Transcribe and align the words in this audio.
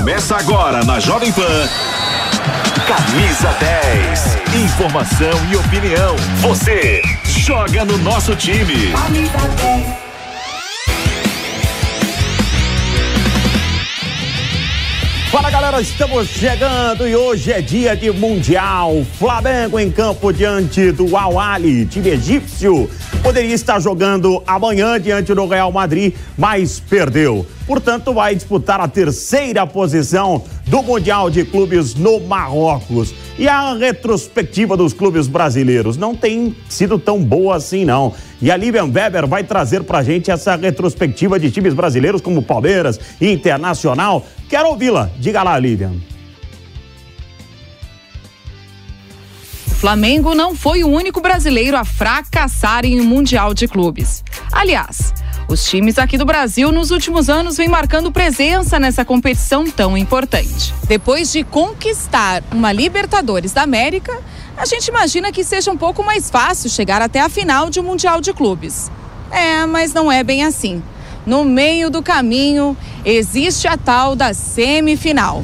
Começa 0.00 0.34
agora 0.34 0.82
na 0.82 0.98
Jovem 0.98 1.30
Pan. 1.30 1.68
Camisa 2.88 3.50
10. 3.60 4.64
Informação 4.64 5.30
e 5.52 5.56
opinião. 5.56 6.16
Você 6.40 7.02
joga 7.26 7.84
no 7.84 7.98
nosso 7.98 8.34
time. 8.34 8.94
Fala 15.30 15.50
galera, 15.50 15.82
estamos 15.82 16.28
chegando 16.28 17.06
e 17.06 17.14
hoje 17.14 17.52
é 17.52 17.60
dia 17.60 17.94
de 17.94 18.10
Mundial. 18.10 19.04
Flamengo 19.18 19.78
em 19.78 19.92
campo 19.92 20.32
diante 20.32 20.92
do 20.92 21.14
Al 21.14 21.38
Ali, 21.38 21.84
time 21.84 22.08
egípcio. 22.08 22.88
Poderia 23.22 23.54
estar 23.54 23.78
jogando 23.80 24.42
amanhã 24.46 24.98
diante 24.98 25.34
do 25.34 25.46
Real 25.46 25.70
Madrid, 25.70 26.14
mas 26.38 26.80
perdeu. 26.80 27.46
Portanto, 27.66 28.14
vai 28.14 28.34
disputar 28.34 28.80
a 28.80 28.88
terceira 28.88 29.66
posição 29.66 30.42
do 30.66 30.82
Mundial 30.82 31.30
de 31.30 31.44
Clubes 31.44 31.94
no 31.94 32.18
Marrocos. 32.18 33.14
E 33.38 33.46
a 33.46 33.74
retrospectiva 33.74 34.74
dos 34.76 34.94
clubes 34.94 35.28
brasileiros 35.28 35.98
não 35.98 36.14
tem 36.14 36.56
sido 36.68 36.98
tão 36.98 37.22
boa 37.22 37.56
assim, 37.56 37.84
não. 37.84 38.14
E 38.40 38.50
a 38.50 38.56
Lívia 38.56 38.84
Weber 38.84 39.26
vai 39.26 39.44
trazer 39.44 39.84
pra 39.84 40.02
gente 40.02 40.30
essa 40.30 40.56
retrospectiva 40.56 41.38
de 41.38 41.50
times 41.50 41.74
brasileiros 41.74 42.22
como 42.22 42.42
Palmeiras 42.42 42.98
e 43.20 43.30
Internacional. 43.30 44.24
Quero 44.48 44.70
ouvi-la. 44.70 45.10
Diga 45.18 45.42
lá, 45.42 45.58
Lívia. 45.58 45.92
Flamengo 49.80 50.34
não 50.34 50.54
foi 50.54 50.84
o 50.84 50.88
único 50.88 51.22
brasileiro 51.22 51.74
a 51.74 51.86
fracassar 51.86 52.84
em 52.84 53.00
um 53.00 53.04
Mundial 53.04 53.54
de 53.54 53.66
Clubes. 53.66 54.22
Aliás, 54.52 55.14
os 55.48 55.64
times 55.64 55.98
aqui 55.98 56.18
do 56.18 56.26
Brasil 56.26 56.70
nos 56.70 56.90
últimos 56.90 57.30
anos 57.30 57.56
vêm 57.56 57.66
marcando 57.66 58.12
presença 58.12 58.78
nessa 58.78 59.06
competição 59.06 59.64
tão 59.64 59.96
importante. 59.96 60.74
Depois 60.86 61.32
de 61.32 61.42
conquistar 61.42 62.42
uma 62.52 62.70
Libertadores 62.72 63.54
da 63.54 63.62
América, 63.62 64.12
a 64.54 64.66
gente 64.66 64.88
imagina 64.88 65.32
que 65.32 65.42
seja 65.42 65.72
um 65.72 65.78
pouco 65.78 66.04
mais 66.04 66.28
fácil 66.28 66.68
chegar 66.68 67.00
até 67.00 67.22
a 67.22 67.30
final 67.30 67.70
de 67.70 67.80
um 67.80 67.82
Mundial 67.82 68.20
de 68.20 68.34
Clubes. 68.34 68.90
É, 69.30 69.64
mas 69.64 69.94
não 69.94 70.12
é 70.12 70.22
bem 70.22 70.44
assim. 70.44 70.82
No 71.24 71.42
meio 71.42 71.88
do 71.88 72.02
caminho 72.02 72.76
existe 73.02 73.66
a 73.66 73.78
tal 73.78 74.14
da 74.14 74.34
semifinal. 74.34 75.42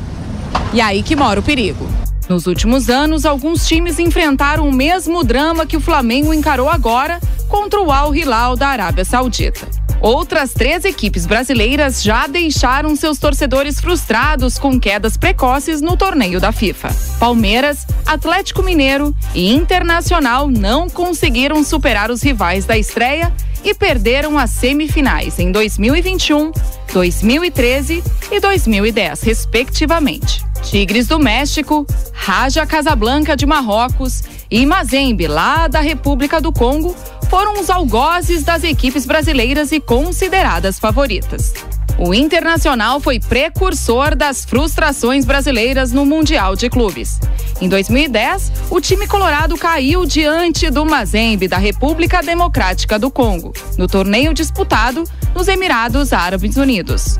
E 0.75 0.81
aí 0.83 1.03
que 1.03 1.17
mora 1.17 1.41
o 1.41 1.43
perigo. 1.43 1.88
Nos 2.28 2.46
últimos 2.46 2.90
anos, 2.90 3.25
alguns 3.25 3.67
times 3.67 3.99
enfrentaram 3.99 4.69
o 4.69 4.73
mesmo 4.73 5.23
drama 5.23 5.67
que 5.67 5.76
o 5.76 5.81
Flamengo 5.81 6.34
encarou 6.34 6.69
agora 6.69 7.20
contra 7.49 7.81
o 7.81 7.93
Al 7.93 8.14
Hilal 8.14 8.56
da 8.56 8.69
Arábia 8.69 9.05
Saudita. 9.05 9.69
Outras 10.00 10.52
três 10.52 10.84
equipes 10.84 11.25
brasileiras 11.25 12.02
já 12.02 12.26
deixaram 12.26 12.94
seus 12.94 13.19
torcedores 13.19 13.81
frustrados 13.81 14.58
com 14.58 14.78
quedas 14.78 15.17
precoces 15.17 15.81
no 15.81 15.96
torneio 15.96 16.38
da 16.38 16.52
FIFA. 16.52 16.94
Palmeiras, 17.19 17.87
Atlético 18.05 18.62
Mineiro 18.62 19.14
e 19.34 19.52
Internacional 19.55 20.49
não 20.49 20.90
conseguiram 20.90 21.64
superar 21.64 22.11
os 22.11 22.23
rivais 22.23 22.67
da 22.67 22.76
estreia 22.76 23.32
e 23.64 23.75
perderam 23.75 24.38
as 24.38 24.50
semifinais 24.50 25.38
em 25.38 25.50
2021, 25.50 26.52
2013 26.93 28.02
e 28.31 28.40
2010, 28.40 29.23
respectivamente. 29.23 30.45
Tigres 30.62 31.06
do 31.06 31.19
México, 31.19 31.87
Raja 32.12 32.67
Casablanca 32.67 33.37
de 33.37 33.47
Marrocos 33.47 34.23
e 34.50 34.64
Mazembe, 34.67 35.26
lá 35.26 35.69
da 35.69 35.81
República 35.81 36.41
do 36.41 36.53
Congo, 36.53 36.94
foram 37.29 37.61
os 37.61 37.70
algozes 37.70 38.43
das 38.43 38.64
equipes 38.64 39.06
brasileiras 39.06 39.73
e 39.73 39.81
consideradas 39.81 40.79
favoritas. 40.79 41.53
O 41.99 42.12
Internacional 42.12 43.00
foi 43.00 43.19
precursor 43.19 44.14
das 44.14 44.44
frustrações 44.44 45.25
brasileiras 45.25 45.93
no 45.93 46.05
Mundial 46.05 46.55
de 46.55 46.69
Clubes. 46.69 47.19
Em 47.61 47.69
2010, 47.69 48.52
o 48.70 48.81
time 48.82 49.06
colorado 49.06 49.56
caiu 49.56 50.05
diante 50.05 50.69
do 50.69 50.85
Mazembe 50.85 51.49
da 51.49 51.56
República 51.56 52.23
Democrática 52.23 52.99
do 52.99 53.11
Congo, 53.11 53.52
no 53.79 53.87
torneio 53.87 54.35
disputado 54.35 55.05
nos 55.35 55.49
Emirados 55.49 56.12
Árabes 56.12 56.56
Unidos. 56.56 57.19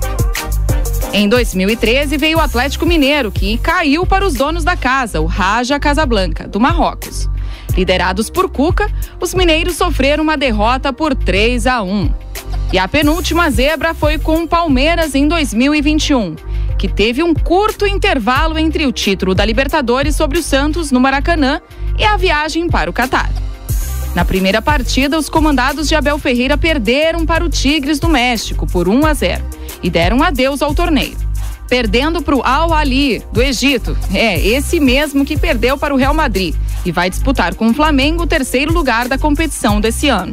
Em 1.19 1.31
2013 1.31 2.19
veio 2.19 2.37
o 2.37 2.43
Atlético 2.43 2.85
Mineiro, 2.85 3.33
que 3.33 3.57
caiu 3.57 4.05
para 4.05 4.23
os 4.23 4.35
donos 4.35 4.65
da 4.65 4.77
casa, 4.77 5.19
o 5.19 5.25
Raja 5.25 5.81
Casablanca, 5.81 6.47
do 6.47 6.61
Marrocos. 6.61 7.27
Liderados 7.75 8.29
por 8.29 8.51
Cuca, 8.51 8.93
os 9.19 9.33
mineiros 9.33 9.77
sofreram 9.77 10.23
uma 10.23 10.37
derrota 10.37 10.93
por 10.93 11.15
3 11.15 11.67
a 11.69 11.83
1. 11.83 12.11
E 12.71 12.79
a 12.79 12.87
penúltima 12.87 13.51
zebra 13.51 13.95
foi 13.95 14.19
com 14.19 14.43
o 14.43 14.47
Palmeiras 14.47 15.15
em 15.15 15.27
2021, 15.27 16.37
que 16.77 16.87
teve 16.87 17.23
um 17.23 17.33
curto 17.33 17.87
intervalo 17.87 18.59
entre 18.59 18.85
o 18.85 18.93
título 18.93 19.35
da 19.35 19.43
Libertadores 19.43 20.15
sobre 20.15 20.39
o 20.39 20.43
Santos 20.43 20.91
no 20.91 21.01
Maracanã 21.01 21.63
e 21.99 22.05
a 22.05 22.19
viagem 22.19 22.69
para 22.69 22.91
o 22.91 22.93
Catar. 22.93 23.33
Na 24.17 24.25
primeira 24.25 24.63
partida, 24.63 25.19
os 25.19 25.29
comandados 25.29 25.87
de 25.87 25.95
Abel 25.95 26.19
Ferreira 26.19 26.57
perderam 26.57 27.27
para 27.27 27.45
o 27.45 27.51
Tigres 27.51 28.01
do 28.01 28.09
México 28.09 28.67
por 28.67 28.89
1 28.89 29.05
a 29.05 29.13
0 29.13 29.45
e 29.83 29.91
deram 29.91 30.23
adeus 30.23 30.63
ao 30.63 30.75
torneio. 30.75 31.19
Perdendo 31.69 32.23
para 32.23 32.35
o 32.35 32.43
Al 32.43 32.73
Ali, 32.73 33.23
do 33.31 33.43
Egito. 33.43 33.95
É, 34.15 34.41
esse 34.41 34.81
mesmo 34.81 35.23
que 35.23 35.37
perdeu 35.37 35.77
para 35.77 35.93
o 35.93 35.99
Real 35.99 36.15
Madrid 36.15 36.55
e 36.83 36.91
vai 36.91 37.11
disputar 37.11 37.55
com 37.55 37.69
o 37.69 37.75
Flamengo 37.75 38.23
o 38.23 38.27
terceiro 38.27 38.73
lugar 38.73 39.07
da 39.07 39.19
competição 39.19 39.83
desse 39.83 40.09
ano. 40.09 40.33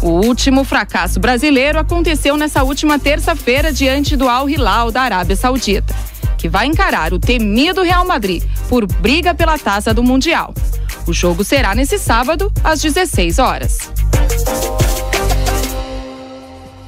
O 0.00 0.24
último 0.24 0.62
fracasso 0.62 1.18
brasileiro 1.18 1.76
aconteceu 1.76 2.36
nessa 2.36 2.62
última 2.62 3.00
terça-feira 3.00 3.72
diante 3.72 4.16
do 4.16 4.28
Al 4.28 4.48
Hilal 4.48 4.92
da 4.92 5.02
Arábia 5.02 5.34
Saudita, 5.34 5.92
que 6.40 6.48
vai 6.48 6.66
encarar 6.66 7.12
o 7.12 7.18
temido 7.18 7.82
Real 7.82 8.06
Madrid 8.06 8.42
por 8.66 8.86
briga 8.86 9.34
pela 9.34 9.58
taça 9.58 9.92
do 9.92 10.02
Mundial. 10.02 10.54
O 11.06 11.12
jogo 11.12 11.44
será 11.44 11.74
nesse 11.74 11.98
sábado, 11.98 12.50
às 12.64 12.80
16 12.80 13.38
horas. 13.38 13.90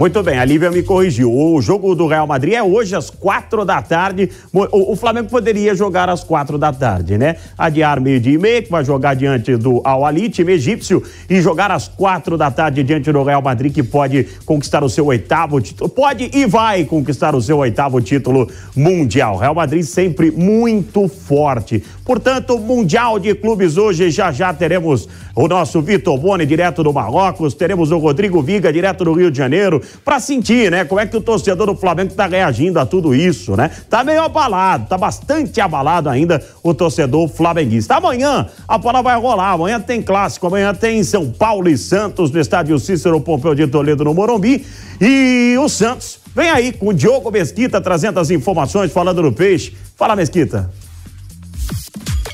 Muito 0.03 0.21
bem, 0.21 0.37
a 0.37 0.45
Lívia 0.45 0.69
me 0.69 0.83
corrigiu. 0.83 1.33
O 1.33 1.63
jogo 1.63 1.95
do 1.95 2.09
Real 2.09 2.27
Madrid 2.27 2.55
é 2.55 2.63
hoje 2.63 2.97
às 2.97 3.09
quatro 3.09 3.65
da 3.65 3.81
tarde. 3.81 4.31
O, 4.53 4.97
Flamengo 4.97 5.29
poderia 5.29 5.77
jogar 5.77 6.09
às 6.09 6.25
quatro 6.25 6.59
da 6.59 6.73
tarde, 6.73 7.17
né? 7.17 7.37
Adiar 7.57 8.01
meio-dia 8.01 8.35
e 8.35 8.37
meio, 8.37 8.65
que 8.65 8.69
vai 8.69 8.85
jogar 8.85 9.15
diante 9.15 9.57
do 9.57 9.81
Al 9.85 10.05
Ali, 10.05 10.29
time 10.29 10.55
egípcio, 10.55 11.01
e 11.31 11.41
jogar 11.41 11.71
às 11.71 11.87
quatro 11.87 12.37
da 12.37 12.51
tarde 12.51 12.83
diante 12.83 13.13
do 13.13 13.23
Real 13.23 13.41
Madrid, 13.41 13.73
que 13.73 13.85
pode 13.85 14.27
conquistar 14.45 14.83
o 14.83 14.91
seu 14.91 15.07
oitavo 15.07 15.61
título. 15.61 15.89
Pode 15.89 16.33
e 16.35 16.47
vai 16.47 16.85
conquistar 16.85 17.37
o 17.37 17.41
seu 17.41 17.59
oitavo 17.59 18.01
título 18.01 18.51
mundial. 18.75 19.37
Real 19.37 19.55
Madrid 19.55 19.85
sempre 19.85 20.33
muito 20.33 21.07
forte. 21.07 21.81
Portanto, 22.05 22.59
Mundial 22.59 23.21
de 23.21 23.37
Clubes 23.37 23.77
hoje, 23.77 24.11
já 24.11 24.33
já 24.33 24.53
teremos 24.53 25.09
o 25.35 25.47
nosso 25.47 25.81
Vitor 25.81 26.19
Boni, 26.19 26.45
direto 26.45 26.83
do 26.83 26.93
Marrocos, 26.93 27.55
teremos 27.55 27.91
o 27.91 27.99
Rodrigo 27.99 28.43
Viga, 28.43 28.73
direto 28.73 29.05
do 29.05 29.13
Rio 29.13 29.31
de 29.31 29.39
Janeiro, 29.39 29.81
para 30.05 30.21
sentir, 30.21 30.71
né, 30.71 30.85
como 30.85 31.01
é 31.01 31.07
que 31.07 31.17
o 31.17 31.21
torcedor 31.21 31.67
do 31.67 31.77
Flamengo 31.77 32.11
está 32.11 32.27
reagindo 32.27 32.79
a 32.79 32.87
tudo 32.87 33.15
isso, 33.15 33.57
né? 33.57 33.71
Tá 33.89 34.03
meio 34.05 34.23
abalado, 34.23 34.87
tá 34.89 34.99
bastante 34.99 35.61
abalado 35.61 36.09
ainda 36.09 36.43
o 36.63 36.75
torcedor 36.75 37.29
flamenguista. 37.29 37.97
Amanhã 37.97 38.47
a 38.67 38.79
bola 38.79 39.03
vai 39.03 39.19
rolar, 39.19 39.53
amanhã 39.53 39.81
tem 39.81 40.03
clássico, 40.03 40.47
amanhã 40.47 40.75
tem 40.75 41.03
São 41.05 41.31
Paulo 41.31 41.69
e 41.69 41.77
Santos 41.77 42.31
no 42.31 42.41
estádio 42.41 42.79
Cícero 42.79 43.21
Pompeu 43.21 43.55
de 43.55 43.67
Toledo 43.67 44.05
no 44.05 44.15
Morumbi 44.15 44.65
e 45.01 45.57
o 45.59 45.69
Santos 45.69 46.19
vem 46.35 46.51
aí 46.51 46.73
com 46.73 46.89
o 46.89 46.95
Diogo 46.95 47.31
Mesquita 47.31 47.81
trazendo 47.81 48.19
as 48.19 48.31
informações, 48.31 48.93
falando 48.93 49.23
do 49.23 49.33
peixe. 49.33 49.77
Fala, 49.97 50.17
Mesquita. 50.17 50.71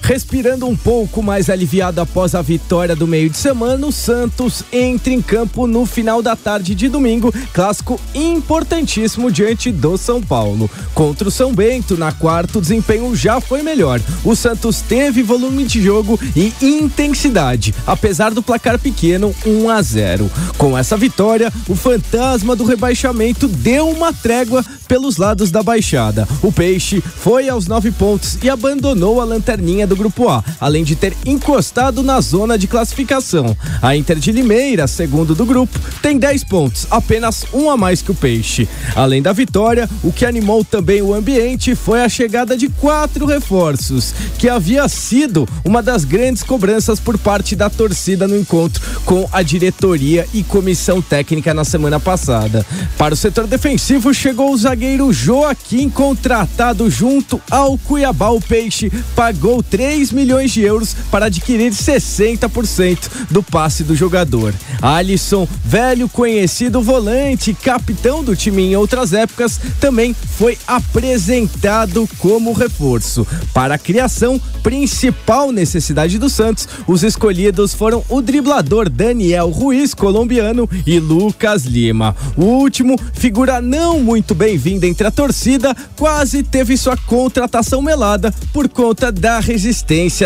Respirando 0.08 0.66
um 0.66 0.74
pouco 0.74 1.22
mais 1.22 1.50
aliviado 1.50 2.00
após 2.00 2.34
a 2.34 2.40
vitória 2.40 2.96
do 2.96 3.06
meio 3.06 3.28
de 3.28 3.36
semana, 3.36 3.86
o 3.86 3.92
Santos 3.92 4.64
entra 4.72 5.12
em 5.12 5.20
campo 5.20 5.66
no 5.66 5.84
final 5.84 6.22
da 6.22 6.34
tarde 6.34 6.74
de 6.74 6.88
domingo, 6.88 7.30
clássico 7.52 8.00
importantíssimo 8.14 9.30
diante 9.30 9.70
do 9.70 9.98
São 9.98 10.22
Paulo. 10.22 10.70
Contra 10.94 11.28
o 11.28 11.30
São 11.30 11.52
Bento, 11.52 11.94
na 11.94 12.10
quarta, 12.10 12.56
o 12.56 12.60
desempenho 12.62 13.14
já 13.14 13.38
foi 13.38 13.62
melhor. 13.62 14.00
O 14.24 14.34
Santos 14.34 14.80
teve 14.80 15.22
volume 15.22 15.66
de 15.66 15.82
jogo 15.82 16.18
e 16.34 16.54
intensidade, 16.62 17.74
apesar 17.86 18.30
do 18.30 18.42
placar 18.42 18.78
pequeno 18.78 19.34
1 19.44 19.68
a 19.68 19.82
0. 19.82 20.30
Com 20.56 20.76
essa 20.76 20.96
vitória, 20.96 21.52
o 21.68 21.76
fantasma 21.76 22.56
do 22.56 22.64
rebaixamento 22.64 23.46
deu 23.46 23.90
uma 23.90 24.10
trégua 24.14 24.64
pelos 24.88 25.18
lados 25.18 25.50
da 25.50 25.62
baixada. 25.62 26.26
O 26.42 26.50
Peixe 26.50 27.02
foi 27.02 27.46
aos 27.50 27.66
nove 27.66 27.90
pontos 27.90 28.38
e 28.42 28.48
abandonou 28.48 29.20
a 29.20 29.24
lanterninha 29.24 29.86
do 29.86 29.97
Grupo 29.98 30.28
A, 30.28 30.42
além 30.60 30.84
de 30.84 30.96
ter 30.96 31.14
encostado 31.26 32.02
na 32.02 32.20
zona 32.20 32.56
de 32.56 32.66
classificação. 32.66 33.56
A 33.82 33.94
Inter 33.94 34.18
de 34.18 34.32
Limeira, 34.32 34.86
segundo 34.86 35.34
do 35.34 35.44
grupo, 35.44 35.78
tem 36.00 36.18
10 36.18 36.44
pontos, 36.44 36.86
apenas 36.90 37.44
um 37.52 37.70
a 37.70 37.76
mais 37.76 38.00
que 38.00 38.10
o 38.10 38.14
Peixe. 38.14 38.68
Além 38.94 39.20
da 39.20 39.32
vitória, 39.32 39.88
o 40.02 40.12
que 40.12 40.24
animou 40.24 40.64
também 40.64 41.02
o 41.02 41.12
ambiente 41.12 41.74
foi 41.74 42.02
a 42.02 42.08
chegada 42.08 42.56
de 42.56 42.68
quatro 42.68 43.26
reforços, 43.26 44.14
que 44.38 44.48
havia 44.48 44.88
sido 44.88 45.46
uma 45.64 45.82
das 45.82 46.04
grandes 46.04 46.42
cobranças 46.42 47.00
por 47.00 47.18
parte 47.18 47.54
da 47.54 47.68
torcida 47.68 48.28
no 48.28 48.38
encontro 48.38 48.82
com 49.04 49.28
a 49.32 49.42
diretoria 49.42 50.26
e 50.32 50.42
comissão 50.42 51.02
técnica 51.02 51.52
na 51.52 51.64
semana 51.64 51.98
passada. 51.98 52.64
Para 52.96 53.14
o 53.14 53.16
setor 53.16 53.46
defensivo, 53.46 54.14
chegou 54.14 54.52
o 54.52 54.56
zagueiro 54.56 55.12
Joaquim, 55.12 55.88
contratado 55.88 56.88
junto 56.90 57.40
ao 57.50 57.76
Cuiabá. 57.78 58.30
O 58.30 58.40
Peixe 58.40 58.90
pagou 59.14 59.62
3 59.88 60.12
milhões 60.12 60.52
de 60.52 60.60
euros 60.60 60.94
para 61.10 61.26
adquirir 61.26 61.72
60% 61.72 62.98
do 63.30 63.42
passe 63.42 63.82
do 63.82 63.96
jogador. 63.96 64.52
Alisson, 64.82 65.48
velho 65.64 66.10
conhecido 66.10 66.82
volante, 66.82 67.54
capitão 67.54 68.22
do 68.22 68.36
time 68.36 68.64
em 68.64 68.76
outras 68.76 69.14
épocas, 69.14 69.58
também 69.80 70.14
foi 70.36 70.58
apresentado 70.66 72.06
como 72.18 72.52
reforço. 72.52 73.26
Para 73.54 73.76
a 73.76 73.78
criação, 73.78 74.38
principal 74.62 75.50
necessidade 75.50 76.18
do 76.18 76.28
Santos, 76.28 76.68
os 76.86 77.02
escolhidos 77.02 77.72
foram 77.72 78.04
o 78.10 78.20
driblador 78.20 78.90
Daniel 78.90 79.48
Ruiz, 79.48 79.94
colombiano, 79.94 80.68
e 80.86 81.00
Lucas 81.00 81.64
Lima. 81.64 82.14
O 82.36 82.44
último, 82.44 83.00
figura 83.14 83.62
não 83.62 84.00
muito 84.00 84.34
bem 84.34 84.48
bem-vinda 84.48 84.86
entre 84.86 85.06
a 85.06 85.10
torcida, 85.10 85.74
quase 85.96 86.42
teve 86.42 86.76
sua 86.76 86.96
contratação 86.96 87.80
melada 87.80 88.34
por 88.52 88.68
conta 88.68 89.10
da 89.10 89.40
resistência 89.40 89.77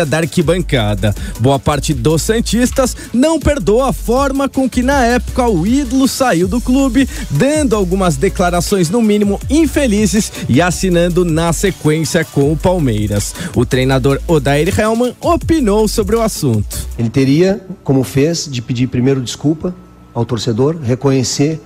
da 0.05 0.17
arquibancada. 0.17 1.13
Boa 1.39 1.59
parte 1.59 1.93
dos 1.93 2.21
Santistas 2.21 2.95
não 3.13 3.39
perdoa 3.39 3.89
a 3.89 3.93
forma 3.93 4.49
com 4.49 4.69
que 4.69 4.81
na 4.81 5.03
época 5.05 5.47
o 5.47 5.65
ídolo 5.65 6.07
saiu 6.07 6.47
do 6.47 6.59
clube, 6.59 7.07
dando 7.29 7.75
algumas 7.75 8.15
declarações 8.15 8.89
no 8.89 9.01
mínimo 9.01 9.39
infelizes 9.49 10.31
e 10.49 10.61
assinando 10.61 11.23
na 11.23 11.53
sequência 11.53 12.25
com 12.25 12.51
o 12.51 12.57
Palmeiras. 12.57 13.33
O 13.55 13.65
treinador 13.65 14.19
Odair 14.27 14.77
Helman 14.79 15.15
opinou 15.21 15.87
sobre 15.87 16.15
o 16.15 16.21
assunto. 16.21 16.87
Ele 16.97 17.09
teria, 17.09 17.65
como 17.83 18.03
fez, 18.03 18.47
de 18.49 18.61
pedir 18.61 18.87
primeiro 18.87 19.21
desculpa 19.21 19.75
ao 20.13 20.25
torcedor, 20.25 20.77
reconhecer 20.81 21.59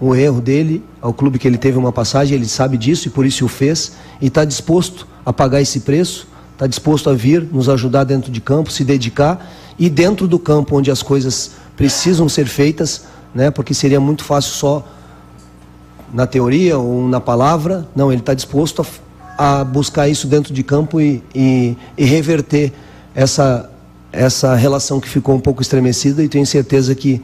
o 0.00 0.14
erro 0.14 0.40
dele, 0.40 0.84
ao 1.02 1.12
clube 1.12 1.38
que 1.38 1.48
ele 1.48 1.58
teve 1.58 1.76
uma 1.76 1.92
passagem, 1.92 2.36
ele 2.36 2.46
sabe 2.46 2.76
disso 2.76 3.08
e 3.08 3.10
por 3.10 3.26
isso 3.26 3.44
o 3.44 3.48
fez, 3.48 3.92
e 4.20 4.26
está 4.28 4.44
disposto 4.44 5.06
a 5.26 5.32
pagar 5.32 5.60
esse 5.60 5.80
preço, 5.80 6.28
está 6.58 6.66
disposto 6.66 7.08
a 7.08 7.14
vir 7.14 7.48
nos 7.52 7.68
ajudar 7.68 8.02
dentro 8.02 8.32
de 8.32 8.40
campo, 8.40 8.72
se 8.72 8.82
dedicar 8.82 9.48
e 9.78 9.88
dentro 9.88 10.26
do 10.26 10.40
campo 10.40 10.76
onde 10.76 10.90
as 10.90 11.04
coisas 11.04 11.52
precisam 11.76 12.28
ser 12.28 12.46
feitas, 12.46 13.04
né? 13.32 13.48
Porque 13.48 13.72
seria 13.72 14.00
muito 14.00 14.24
fácil 14.24 14.54
só 14.54 14.84
na 16.12 16.26
teoria 16.26 16.76
ou 16.76 17.06
na 17.06 17.20
palavra. 17.20 17.86
Não, 17.94 18.10
ele 18.10 18.20
está 18.20 18.34
disposto 18.34 18.84
a, 19.38 19.60
a, 19.60 19.64
buscar 19.64 20.08
isso 20.08 20.26
dentro 20.26 20.52
de 20.52 20.64
campo 20.64 21.00
e, 21.00 21.22
e, 21.32 21.76
e 21.96 22.04
reverter 22.04 22.72
essa 23.14 23.70
essa 24.10 24.54
relação 24.54 24.98
que 24.98 25.08
ficou 25.08 25.34
um 25.36 25.40
pouco 25.40 25.60
estremecida 25.60 26.24
e 26.24 26.28
tenho 26.28 26.46
certeza 26.46 26.92
que 26.92 27.22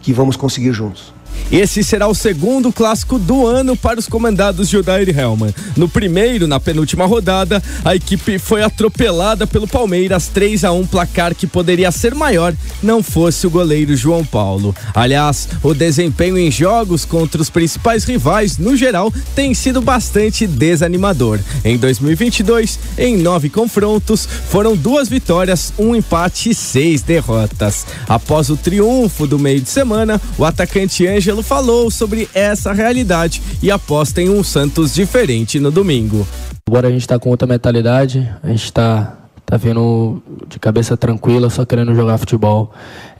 que 0.00 0.12
vamos 0.12 0.36
conseguir 0.36 0.72
juntos. 0.72 1.12
Esse 1.50 1.82
será 1.82 2.06
o 2.06 2.14
segundo 2.14 2.70
clássico 2.70 3.18
do 3.18 3.46
ano 3.46 3.74
para 3.74 3.98
os 3.98 4.06
comandados 4.06 4.68
de 4.68 4.76
Odair 4.76 5.18
Helman. 5.18 5.54
No 5.76 5.88
primeiro, 5.88 6.46
na 6.46 6.60
penúltima 6.60 7.06
rodada, 7.06 7.62
a 7.82 7.96
equipe 7.96 8.38
foi 8.38 8.62
atropelada 8.62 9.46
pelo 9.46 9.66
Palmeiras 9.66 10.28
3 10.28 10.64
a 10.64 10.72
1 10.72 10.86
placar 10.86 11.34
que 11.34 11.46
poderia 11.46 11.90
ser 11.90 12.14
maior 12.14 12.54
não 12.82 13.02
fosse 13.02 13.46
o 13.46 13.50
goleiro 13.50 13.96
João 13.96 14.24
Paulo. 14.24 14.76
Aliás, 14.94 15.48
o 15.62 15.72
desempenho 15.72 16.36
em 16.36 16.50
jogos 16.50 17.06
contra 17.06 17.40
os 17.40 17.48
principais 17.48 18.04
rivais, 18.04 18.58
no 18.58 18.76
geral, 18.76 19.12
tem 19.34 19.54
sido 19.54 19.80
bastante 19.80 20.46
desanimador. 20.46 21.38
Em 21.64 21.78
2022, 21.78 22.78
em 22.98 23.16
nove 23.16 23.48
confrontos, 23.48 24.28
foram 24.50 24.76
duas 24.76 25.08
vitórias, 25.08 25.72
um 25.78 25.96
empate 25.96 26.50
e 26.50 26.54
seis 26.54 27.00
derrotas. 27.00 27.86
Após 28.06 28.50
o 28.50 28.56
triunfo 28.56 29.26
do 29.26 29.38
meio 29.38 29.60
de 29.60 29.70
semana, 29.70 30.20
o 30.36 30.44
atacante 30.44 31.06
Ângelo 31.06 31.27
Ângelo 31.28 31.42
falou 31.42 31.90
sobre 31.90 32.26
essa 32.32 32.72
realidade 32.72 33.42
e 33.62 33.70
aposta 33.70 34.22
em 34.22 34.30
um 34.30 34.42
Santos 34.42 34.94
diferente 34.94 35.60
no 35.60 35.70
domingo. 35.70 36.26
Agora 36.66 36.88
a 36.88 36.90
gente 36.90 37.02
está 37.02 37.18
com 37.18 37.28
outra 37.28 37.46
mentalidade, 37.46 38.26
a 38.42 38.48
gente 38.48 38.64
está 38.64 39.14
tá 39.44 39.58
vindo 39.58 40.22
de 40.48 40.58
cabeça 40.58 40.96
tranquila, 40.96 41.50
só 41.50 41.66
querendo 41.66 41.94
jogar 41.94 42.16
futebol, 42.16 42.72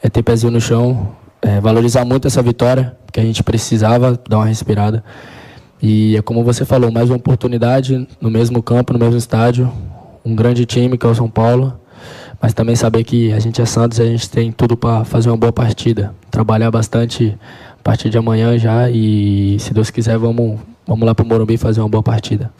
é 0.02 0.08
ter 0.08 0.22
pezinho 0.22 0.50
no 0.50 0.58
chão, 0.58 1.16
é, 1.42 1.60
valorizar 1.60 2.02
muito 2.06 2.26
essa 2.26 2.40
vitória, 2.40 2.96
que 3.12 3.20
a 3.20 3.22
gente 3.22 3.42
precisava 3.42 4.18
dar 4.26 4.38
uma 4.38 4.46
respirada. 4.46 5.04
E 5.82 6.16
é 6.16 6.22
como 6.22 6.42
você 6.42 6.64
falou, 6.64 6.90
mais 6.90 7.10
uma 7.10 7.16
oportunidade 7.16 8.08
no 8.22 8.30
mesmo 8.30 8.62
campo, 8.62 8.94
no 8.94 8.98
mesmo 8.98 9.18
estádio, 9.18 9.70
um 10.24 10.34
grande 10.34 10.64
time 10.64 10.96
que 10.96 11.04
é 11.04 11.10
o 11.10 11.14
São 11.14 11.28
Paulo, 11.28 11.78
mas 12.40 12.54
também 12.54 12.74
saber 12.74 13.04
que 13.04 13.34
a 13.34 13.38
gente 13.38 13.60
é 13.60 13.66
Santos 13.66 13.98
e 13.98 14.02
a 14.02 14.06
gente 14.06 14.30
tem 14.30 14.50
tudo 14.50 14.78
para 14.78 15.04
fazer 15.04 15.28
uma 15.28 15.36
boa 15.36 15.52
partida, 15.52 16.14
trabalhar 16.30 16.70
bastante 16.70 17.36
partir 17.88 18.10
de 18.10 18.18
amanhã 18.18 18.58
já 18.58 18.90
e 18.90 19.56
se 19.58 19.72
Deus 19.72 19.88
quiser 19.88 20.18
vamos 20.18 20.60
Vamos 20.88 21.04
lá 21.04 21.14
para 21.14 21.22
o 21.22 21.28
Morumbi 21.28 21.58
fazer 21.58 21.80
uma 21.80 21.88
boa 21.88 22.02
partida. 22.02 22.50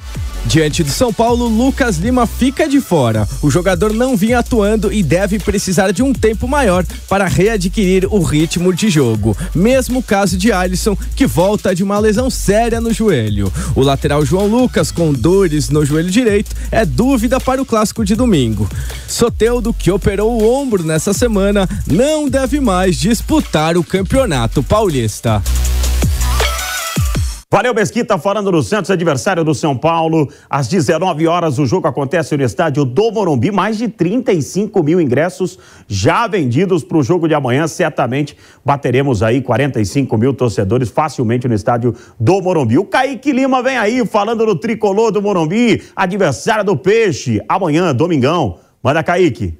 Diante 0.44 0.84
do 0.84 0.90
São 0.90 1.10
Paulo, 1.10 1.48
Lucas 1.48 1.96
Lima 1.96 2.26
fica 2.26 2.68
de 2.68 2.78
fora. 2.78 3.26
O 3.40 3.50
jogador 3.50 3.94
não 3.94 4.18
vinha 4.18 4.40
atuando 4.40 4.92
e 4.92 5.02
deve 5.02 5.38
precisar 5.38 5.92
de 5.92 6.02
um 6.02 6.12
tempo 6.12 6.46
maior 6.46 6.84
para 7.08 7.26
readquirir 7.26 8.06
o 8.12 8.20
ritmo 8.20 8.70
de 8.74 8.90
jogo. 8.90 9.34
Mesmo 9.54 10.02
caso 10.02 10.36
de 10.36 10.52
Alisson, 10.52 10.94
que 11.16 11.26
volta 11.26 11.74
de 11.74 11.82
uma 11.82 11.98
lesão 11.98 12.28
séria 12.28 12.82
no 12.82 12.92
joelho. 12.92 13.50
O 13.74 13.80
lateral 13.80 14.22
João 14.26 14.46
Lucas, 14.46 14.90
com 14.90 15.10
dores 15.10 15.70
no 15.70 15.82
joelho 15.82 16.10
direito, 16.10 16.54
é 16.70 16.84
dúvida 16.84 17.40
para 17.40 17.62
o 17.62 17.66
clássico 17.66 18.04
de 18.04 18.14
domingo. 18.14 18.68
Soteudo, 19.06 19.72
que 19.72 19.90
operou 19.90 20.38
o 20.38 20.54
ombro 20.54 20.84
nessa 20.84 21.14
semana, 21.14 21.66
não 21.86 22.28
deve 22.28 22.60
mais 22.60 22.96
disputar 22.96 23.78
o 23.78 23.82
Campeonato 23.82 24.62
Paulista. 24.62 25.42
Valeu, 27.50 27.72
Mesquita, 27.72 28.18
falando 28.18 28.52
do 28.52 28.62
Santos, 28.62 28.90
adversário 28.90 29.42
do 29.42 29.54
São 29.54 29.74
Paulo. 29.74 30.28
Às 30.50 30.68
19 30.68 31.26
horas, 31.26 31.58
o 31.58 31.64
jogo 31.64 31.88
acontece 31.88 32.36
no 32.36 32.44
estádio 32.44 32.84
do 32.84 33.10
Morumbi. 33.10 33.50
Mais 33.50 33.78
de 33.78 33.88
35 33.88 34.82
mil 34.82 35.00
ingressos 35.00 35.58
já 35.86 36.26
vendidos 36.26 36.84
para 36.84 36.98
o 36.98 37.02
jogo 37.02 37.26
de 37.26 37.32
amanhã. 37.32 37.66
Certamente 37.66 38.36
bateremos 38.62 39.22
aí 39.22 39.40
45 39.40 40.18
mil 40.18 40.34
torcedores 40.34 40.90
facilmente 40.90 41.48
no 41.48 41.54
estádio 41.54 41.94
do 42.20 42.38
Morumbi. 42.42 42.76
O 42.76 42.84
Kaique 42.84 43.32
Lima 43.32 43.62
vem 43.62 43.78
aí 43.78 44.04
falando 44.04 44.44
do 44.44 44.54
tricolor 44.54 45.10
do 45.10 45.22
Morumbi, 45.22 45.82
adversário 45.96 46.64
do 46.64 46.76
Peixe. 46.76 47.40
Amanhã, 47.48 47.94
domingão. 47.94 48.58
Manda, 48.82 49.02
Kaique. 49.02 49.58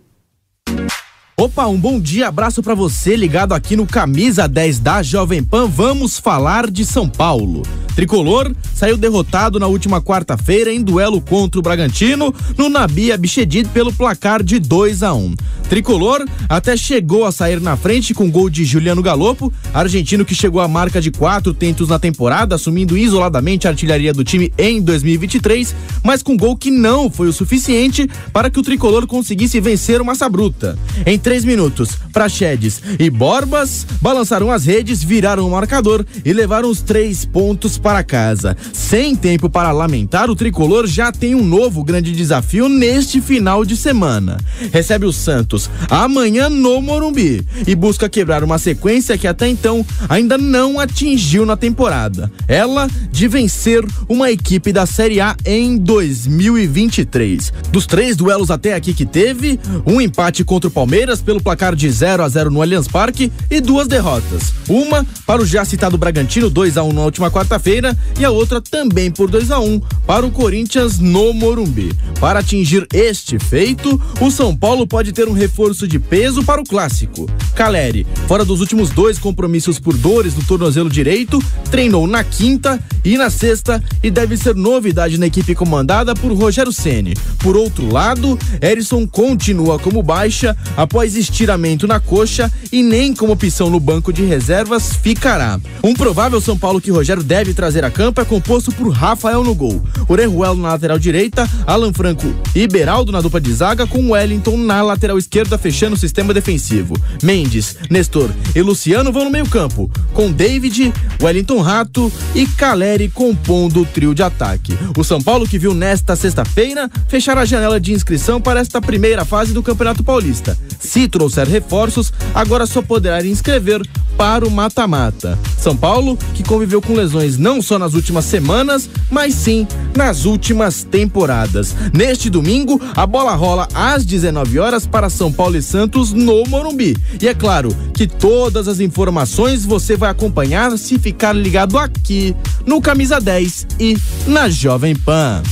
Opa, 1.40 1.68
um 1.68 1.78
bom 1.78 2.00
dia, 2.00 2.26
abraço 2.26 2.61
para 2.64 2.75
você 2.75 3.14
ligado 3.14 3.54
aqui 3.54 3.76
no 3.76 3.87
Camisa 3.87 4.49
10 4.49 4.80
da 4.80 5.04
Jovem 5.04 5.40
Pan. 5.40 5.68
Vamos 5.68 6.18
falar 6.18 6.68
de 6.68 6.85
São 6.85 7.09
Paulo. 7.09 7.62
Tricolor 7.95 8.52
saiu 8.75 8.97
derrotado 8.97 9.59
na 9.59 9.66
última 9.66 10.00
quarta-feira 10.00 10.73
em 10.73 10.83
duelo 10.83 11.21
contra 11.21 11.59
o 11.59 11.62
Bragantino 11.62 12.33
no 12.57 12.68
Nabi 12.68 13.11
Abichedid 13.11 13.68
pelo 13.71 13.92
placar 13.92 14.40
de 14.42 14.61
2 14.61 15.02
a 15.02 15.12
1. 15.14 15.35
Tricolor 15.68 16.25
até 16.49 16.76
chegou 16.76 17.25
a 17.25 17.33
sair 17.33 17.61
na 17.61 17.76
frente 17.76 18.14
com 18.14 18.30
gol 18.30 18.49
de 18.49 18.64
Juliano 18.64 19.02
Galopo, 19.02 19.52
argentino 19.75 20.25
que 20.25 20.35
chegou 20.35 20.61
à 20.61 20.68
marca 20.68 21.00
de 21.00 21.11
quatro 21.11 21.52
tentos 21.52 21.88
na 21.88 21.99
temporada, 21.99 22.54
assumindo 22.54 22.97
isoladamente 22.97 23.66
a 23.66 23.71
artilharia 23.71 24.12
do 24.12 24.25
time 24.25 24.52
em 24.57 24.80
2023, 24.80 25.75
mas 26.02 26.23
com 26.23 26.37
gol 26.37 26.57
que 26.57 26.71
não 26.71 27.11
foi 27.11 27.28
o 27.28 27.33
suficiente 27.33 28.09
para 28.33 28.49
que 28.49 28.61
o 28.61 28.62
tricolor 28.62 29.07
conseguisse 29.07 29.61
vencer 29.61 30.00
o 30.00 30.04
Massa 30.04 30.28
Bruta. 30.28 30.78
Em 31.04 31.18
três 31.28 31.44
minutos, 31.44 31.90
Praxedes 32.11 32.80
e 32.99 33.11
Borbas 33.11 33.87
balançaram 34.00 34.50
as 34.50 34.64
redes, 34.64 35.04
viraram 35.04 35.47
o 35.47 35.50
marcador 35.50 36.02
e 36.25 36.32
levaram 36.32 36.70
os 36.70 36.80
três 36.80 37.26
pontos 37.26 37.76
para 37.76 38.02
casa. 38.02 38.56
Sem 38.73 39.14
tempo 39.14 39.50
para 39.50 39.70
lamentar, 39.70 40.30
o 40.30 40.35
tricolor 40.35 40.87
já 40.87 41.12
tem 41.12 41.35
um 41.35 41.44
novo 41.44 41.85
grande 41.85 42.12
desafio 42.12 42.66
neste 42.66 43.20
final 43.20 43.62
de 43.62 43.76
semana. 43.76 44.38
Recebe 44.73 45.04
o 45.04 45.12
Santos 45.12 45.68
amanhã 45.90 46.49
no 46.49 46.80
Morumbi 46.80 47.47
e 47.66 47.75
busca 47.75 48.08
quebrar 48.08 48.42
uma 48.42 48.56
sequência 48.56 49.18
que 49.18 49.26
até 49.26 49.47
então 49.49 49.85
ainda 50.08 50.38
não 50.38 50.80
atingiu 50.80 51.44
na 51.44 51.58
temporada. 51.58 52.32
Ela 52.49 52.88
de 53.12 53.28
vencer 53.28 53.85
uma 54.08 54.30
equipe 54.30 54.73
da 54.73 54.87
Série 54.87 55.20
A 55.20 55.37
em 55.44 55.76
2023. 55.76 57.52
Dos 57.70 57.85
três 57.85 58.16
duelos 58.16 58.50
até 58.50 58.73
aqui 58.73 58.94
que 58.94 59.04
teve, 59.04 59.61
um 59.85 60.00
empate 60.00 60.42
contra 60.42 60.68
o 60.68 60.73
Palmeiras 60.73 61.17
pelo 61.20 61.42
placar 61.42 61.75
de 61.75 61.90
0 61.90 62.22
a 62.22 62.28
0 62.28 62.50
no 62.50 62.62
Allianz 62.62 62.88
Parque 62.88 63.32
e 63.50 63.60
duas 63.60 63.87
derrotas. 63.87 64.52
Uma 64.68 65.06
para 65.26 65.42
o 65.42 65.46
já 65.46 65.64
citado 65.64 65.98
Bragantino 65.98 66.50
2 66.50 66.76
a 66.76 66.82
1 66.82 66.92
na 66.92 67.02
última 67.02 67.30
quarta-feira 67.30 67.96
e 68.18 68.25
a 68.25 68.30
outra 68.30 68.60
também 68.60 69.10
por 69.10 69.30
2 69.30 69.50
a 69.50 69.58
1 69.58 69.80
para 70.06 70.26
o 70.26 70.30
Corinthians 70.30 70.98
no 70.98 71.32
Morumbi. 71.32 71.92
Para 72.20 72.40
atingir 72.40 72.87
este 72.92 73.38
feito, 73.38 74.00
o 74.20 74.30
São 74.30 74.56
Paulo 74.56 74.87
pode 74.87 75.12
ter 75.12 75.28
um 75.28 75.32
reforço 75.32 75.87
de 75.87 75.98
peso 75.98 76.44
para 76.44 76.60
o 76.60 76.64
clássico. 76.64 77.28
Caleri, 77.54 78.06
fora 78.26 78.44
dos 78.44 78.60
últimos 78.60 78.90
dois 78.90 79.18
compromissos 79.18 79.78
por 79.78 79.96
dores 79.96 80.34
no 80.34 80.44
tornozelo 80.44 80.88
direito, 80.88 81.42
treinou 81.70 82.06
na 82.06 82.25
quinta 82.25 82.80
e 83.04 83.16
na 83.16 83.30
sexta 83.30 83.82
e 84.02 84.10
deve 84.10 84.37
ser 84.37 84.54
novidade 84.54 85.18
na 85.18 85.26
equipe 85.26 85.54
comandada 85.54 86.14
por 86.14 86.32
Rogério 86.32 86.72
Ceni. 86.72 87.14
Por 87.38 87.56
outro 87.56 87.90
lado, 87.92 88.38
Erisson 88.60 89.06
continua 89.06 89.78
como 89.78 90.02
baixa 90.02 90.56
após 90.76 91.08
estiramento 91.17 91.87
na 91.87 92.00
coxa 92.00 92.53
e 92.73 92.83
nem 92.83 93.15
como 93.15 93.33
opção 93.33 93.71
no 93.71 93.81
banco 93.81 94.12
de 94.12 94.25
reservas 94.25 94.93
ficará. 94.95 95.61
Um 95.83 95.95
provável 95.95 96.41
São 96.41 96.57
Paulo 96.57 96.81
que 96.81 96.91
Rogério 96.91 97.23
deve 97.23 97.55
trazer 97.55 97.85
a 97.85 97.91
campo 97.91 98.21
é 98.21 98.25
composto 98.25 98.73
por 98.73 98.88
Rafael 98.88 99.45
no 99.45 99.55
gol, 99.55 99.83
Orejuelo 100.09 100.57
na 100.57 100.73
lateral 100.73 100.99
direita, 100.99 101.49
Alan 101.67 101.93
Franco 101.93 102.33
e 102.55 102.67
Beraldo 102.67 103.12
na 103.12 103.21
dupla 103.21 103.41
de 103.41 103.53
zaga, 103.53 103.87
com 103.87 104.11
Wellington 104.11 104.57
na 104.57 104.83
lateral 104.83 105.19
esquerda 105.19 105.59
fechando 105.59 105.95
o 105.95 105.99
sistema 105.99 106.35
defensivo. 106.35 106.95
Mendes, 107.23 107.77
Nestor 107.91 108.31
e 108.55 108.62
Luciano 108.62 109.12
vão 109.12 109.25
no 109.25 109.31
meio 109.31 109.49
campo, 109.49 109.91
com 110.12 110.31
David, 110.33 110.93
Wellington 111.23 111.61
Rato 111.61 112.12
e 112.35 112.47
Caleri 112.47 113.09
compondo 113.09 113.83
o 113.83 113.87
trio 113.87 114.15
de 114.15 114.23
ataque. 114.23 114.77
O 114.97 115.05
São 115.05 115.21
Paulo 115.21 115.47
que 115.47 115.59
viu 115.59 115.75
nesta 115.75 116.17
sexta-feira 116.17 116.91
fechar 117.09 117.38
a 117.38 117.45
janela 117.45 117.81
de 117.81 117.93
inscrição 117.93 118.41
para 118.41 118.61
esta 118.61 118.81
primeira 118.81 119.25
fase 119.25 119.53
do 119.53 119.62
Campeonato 119.62 120.03
Paulista. 120.03 120.57
Se 120.79 120.98
trouxer 121.07 121.47
reforços, 121.47 122.12
agora 122.35 122.67
só 122.67 122.81
poderá 122.81 123.25
inscrever 123.25 123.87
para 124.19 124.45
o 124.45 124.50
mata-mata. 124.50 125.38
São 125.57 125.76
Paulo, 125.76 126.19
que 126.35 126.43
conviveu 126.43 126.83
com 126.83 126.93
lesões 126.93 127.38
não 127.38 127.62
só 127.62 127.78
nas 127.78 127.95
últimas 127.95 128.25
semanas, 128.25 128.90
mas 129.09 129.35
sim 129.35 129.67
nas 129.97 130.25
últimas 130.25 130.83
temporadas. 130.83 131.75
Neste 131.93 132.28
domingo, 132.28 132.81
a 132.97 133.07
bola 133.07 133.37
rola 133.37 133.69
às 133.73 134.05
19 134.05 134.59
horas 134.59 134.87
para 134.87 135.09
São 135.09 135.33
Paulo 135.33 135.57
e 135.57 135.62
Santos 135.62 136.12
no 136.12 136.43
Morumbi. 136.49 136.97
E 137.23 137.28
é 137.28 137.35
claro 137.35 137.75
que 137.95 138.09
todas 138.09 138.67
as 138.67 138.81
informações 138.81 139.64
você 139.64 139.97
vai 139.97 140.11
acompanhar 140.11 140.76
se 140.76 140.99
ficar 140.99 141.33
ligado 141.33 141.78
aqui 141.78 142.35
no 142.67 142.81
Camisa 142.81 143.21
10 143.21 143.67
e 143.78 143.97
na 144.26 144.49
Jovem 144.49 144.97
Pan. 144.97 145.43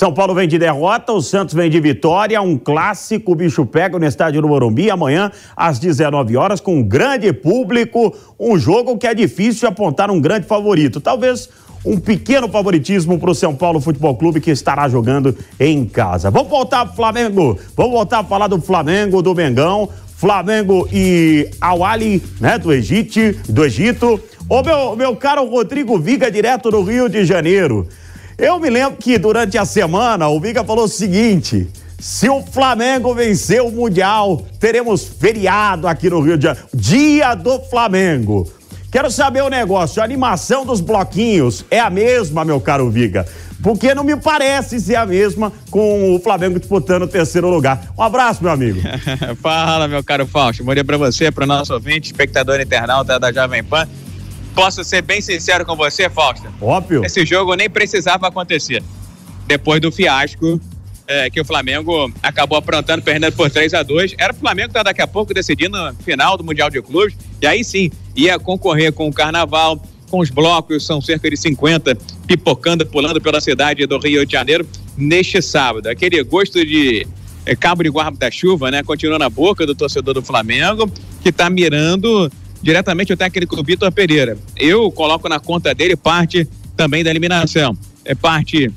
São 0.00 0.14
Paulo 0.14 0.34
vem 0.34 0.48
de 0.48 0.58
derrota, 0.58 1.12
o 1.12 1.20
Santos 1.20 1.54
vem 1.54 1.68
de 1.68 1.78
vitória, 1.78 2.40
um 2.40 2.56
clássico, 2.56 3.32
o 3.32 3.34
bicho 3.34 3.66
pega 3.66 3.98
no 3.98 4.06
estádio 4.06 4.40
do 4.40 4.48
Morumbi 4.48 4.90
amanhã 4.90 5.30
às 5.54 5.78
19 5.78 6.38
horas 6.38 6.58
com 6.58 6.76
um 6.76 6.82
grande 6.82 7.30
público, 7.34 8.16
um 8.38 8.58
jogo 8.58 8.96
que 8.96 9.06
é 9.06 9.12
difícil 9.14 9.68
apontar 9.68 10.10
um 10.10 10.18
grande 10.18 10.46
favorito, 10.46 11.02
talvez 11.02 11.50
um 11.84 12.00
pequeno 12.00 12.48
favoritismo 12.48 13.18
para 13.18 13.30
o 13.30 13.34
São 13.34 13.54
Paulo 13.54 13.78
Futebol 13.78 14.16
Clube 14.16 14.40
que 14.40 14.50
estará 14.50 14.88
jogando 14.88 15.36
em 15.60 15.84
casa. 15.84 16.30
Vamos 16.30 16.48
voltar 16.48 16.86
para 16.86 16.94
Flamengo, 16.94 17.58
vamos 17.76 17.92
voltar 17.92 18.20
a 18.20 18.24
falar 18.24 18.46
do 18.46 18.58
Flamengo, 18.58 19.20
do 19.20 19.34
Mengão, 19.34 19.86
Flamengo 20.16 20.88
e 20.90 21.46
Awali, 21.60 22.22
né, 22.40 22.56
do 22.56 22.72
Egito, 22.72 23.20
do 23.52 23.66
Egito. 23.66 24.18
Ô 24.48 24.62
meu, 24.62 24.96
meu 24.96 25.14
caro 25.14 25.44
Rodrigo 25.44 25.98
Viga, 25.98 26.30
direto 26.30 26.70
do 26.70 26.82
Rio 26.82 27.06
de 27.06 27.22
Janeiro. 27.26 27.86
Eu 28.40 28.58
me 28.58 28.70
lembro 28.70 28.96
que 28.96 29.18
durante 29.18 29.58
a 29.58 29.66
semana 29.66 30.26
o 30.28 30.40
Viga 30.40 30.64
falou 30.64 30.86
o 30.86 30.88
seguinte: 30.88 31.68
se 31.98 32.26
o 32.26 32.40
Flamengo 32.40 33.14
vencer 33.14 33.60
o 33.60 33.70
Mundial, 33.70 34.46
teremos 34.58 35.04
feriado 35.04 35.86
aqui 35.86 36.08
no 36.08 36.20
Rio 36.20 36.38
de 36.38 36.44
Janeiro. 36.44 36.66
Dia 36.72 37.34
do 37.34 37.60
Flamengo. 37.60 38.50
Quero 38.90 39.10
saber 39.10 39.42
o 39.42 39.50
negócio, 39.50 40.00
a 40.00 40.04
animação 40.06 40.64
dos 40.64 40.80
bloquinhos 40.80 41.66
é 41.70 41.78
a 41.78 41.90
mesma, 41.90 42.42
meu 42.42 42.58
caro 42.60 42.90
Viga? 42.90 43.26
Porque 43.62 43.94
não 43.94 44.02
me 44.02 44.16
parece 44.16 44.80
ser 44.80 44.96
a 44.96 45.04
mesma 45.04 45.52
com 45.70 46.16
o 46.16 46.18
Flamengo 46.18 46.58
disputando 46.58 47.02
o 47.02 47.08
terceiro 47.08 47.50
lugar. 47.50 47.92
Um 47.96 48.02
abraço, 48.02 48.42
meu 48.42 48.50
amigo. 48.50 48.80
Fala, 49.42 49.86
meu 49.86 50.02
caro 50.02 50.26
Fausto. 50.26 50.64
Bom 50.64 50.72
dia 50.72 50.82
pra 50.82 50.96
você, 50.96 51.30
pro 51.30 51.46
nosso 51.46 51.74
ouvinte, 51.74 52.06
espectador 52.06 52.58
internauta 52.58 53.20
da 53.20 53.30
Jovem 53.30 53.62
Pan 53.62 53.86
posso 54.54 54.84
ser 54.84 55.02
bem 55.02 55.20
sincero 55.20 55.64
com 55.64 55.76
você, 55.76 56.08
Fausto? 56.08 56.48
Óbvio. 56.60 57.04
Esse 57.04 57.24
jogo 57.24 57.54
nem 57.54 57.68
precisava 57.68 58.28
acontecer. 58.28 58.82
Depois 59.46 59.80
do 59.80 59.90
fiasco 59.90 60.60
é, 61.10 61.28
que 61.28 61.40
o 61.40 61.44
Flamengo 61.44 62.12
acabou 62.22 62.56
aprontando, 62.56 63.02
perdendo 63.02 63.32
por 63.34 63.50
3 63.50 63.74
a 63.74 63.82
2 63.82 64.14
Era 64.16 64.32
o 64.32 64.36
Flamengo 64.36 64.68
que 64.68 64.74
tá 64.74 64.84
daqui 64.84 65.02
a 65.02 65.08
pouco 65.08 65.34
decidindo 65.34 65.76
no 65.76 65.94
final 65.96 66.36
do 66.36 66.44
Mundial 66.44 66.70
de 66.70 66.80
Clubes. 66.80 67.16
E 67.42 67.46
aí 67.46 67.64
sim, 67.64 67.90
ia 68.14 68.38
concorrer 68.38 68.92
com 68.92 69.08
o 69.08 69.12
Carnaval, 69.12 69.82
com 70.08 70.20
os 70.20 70.30
blocos, 70.30 70.86
são 70.86 71.00
cerca 71.00 71.28
de 71.28 71.36
50, 71.36 71.96
pipocando, 72.26 72.86
pulando 72.86 73.20
pela 73.20 73.40
cidade 73.40 73.84
do 73.86 73.98
Rio 73.98 74.24
de 74.24 74.32
Janeiro 74.32 74.66
neste 74.96 75.42
sábado. 75.42 75.88
Aquele 75.88 76.22
gosto 76.22 76.64
de 76.64 77.06
é, 77.44 77.56
cabo 77.56 77.82
de 77.82 77.88
guarda-chuva, 77.88 78.70
né? 78.70 78.82
Continua 78.82 79.18
na 79.18 79.28
boca 79.28 79.66
do 79.66 79.74
torcedor 79.74 80.14
do 80.14 80.22
Flamengo, 80.22 80.90
que 81.22 81.30
está 81.30 81.50
mirando 81.50 82.30
diretamente 82.62 83.12
o 83.12 83.16
técnico 83.16 83.62
Vitor 83.62 83.90
Pereira. 83.92 84.36
Eu 84.56 84.90
coloco 84.90 85.28
na 85.28 85.40
conta 85.40 85.74
dele 85.74 85.96
parte 85.96 86.46
também 86.76 87.02
da 87.02 87.10
eliminação. 87.10 87.76
É 88.04 88.14
parte 88.14 88.70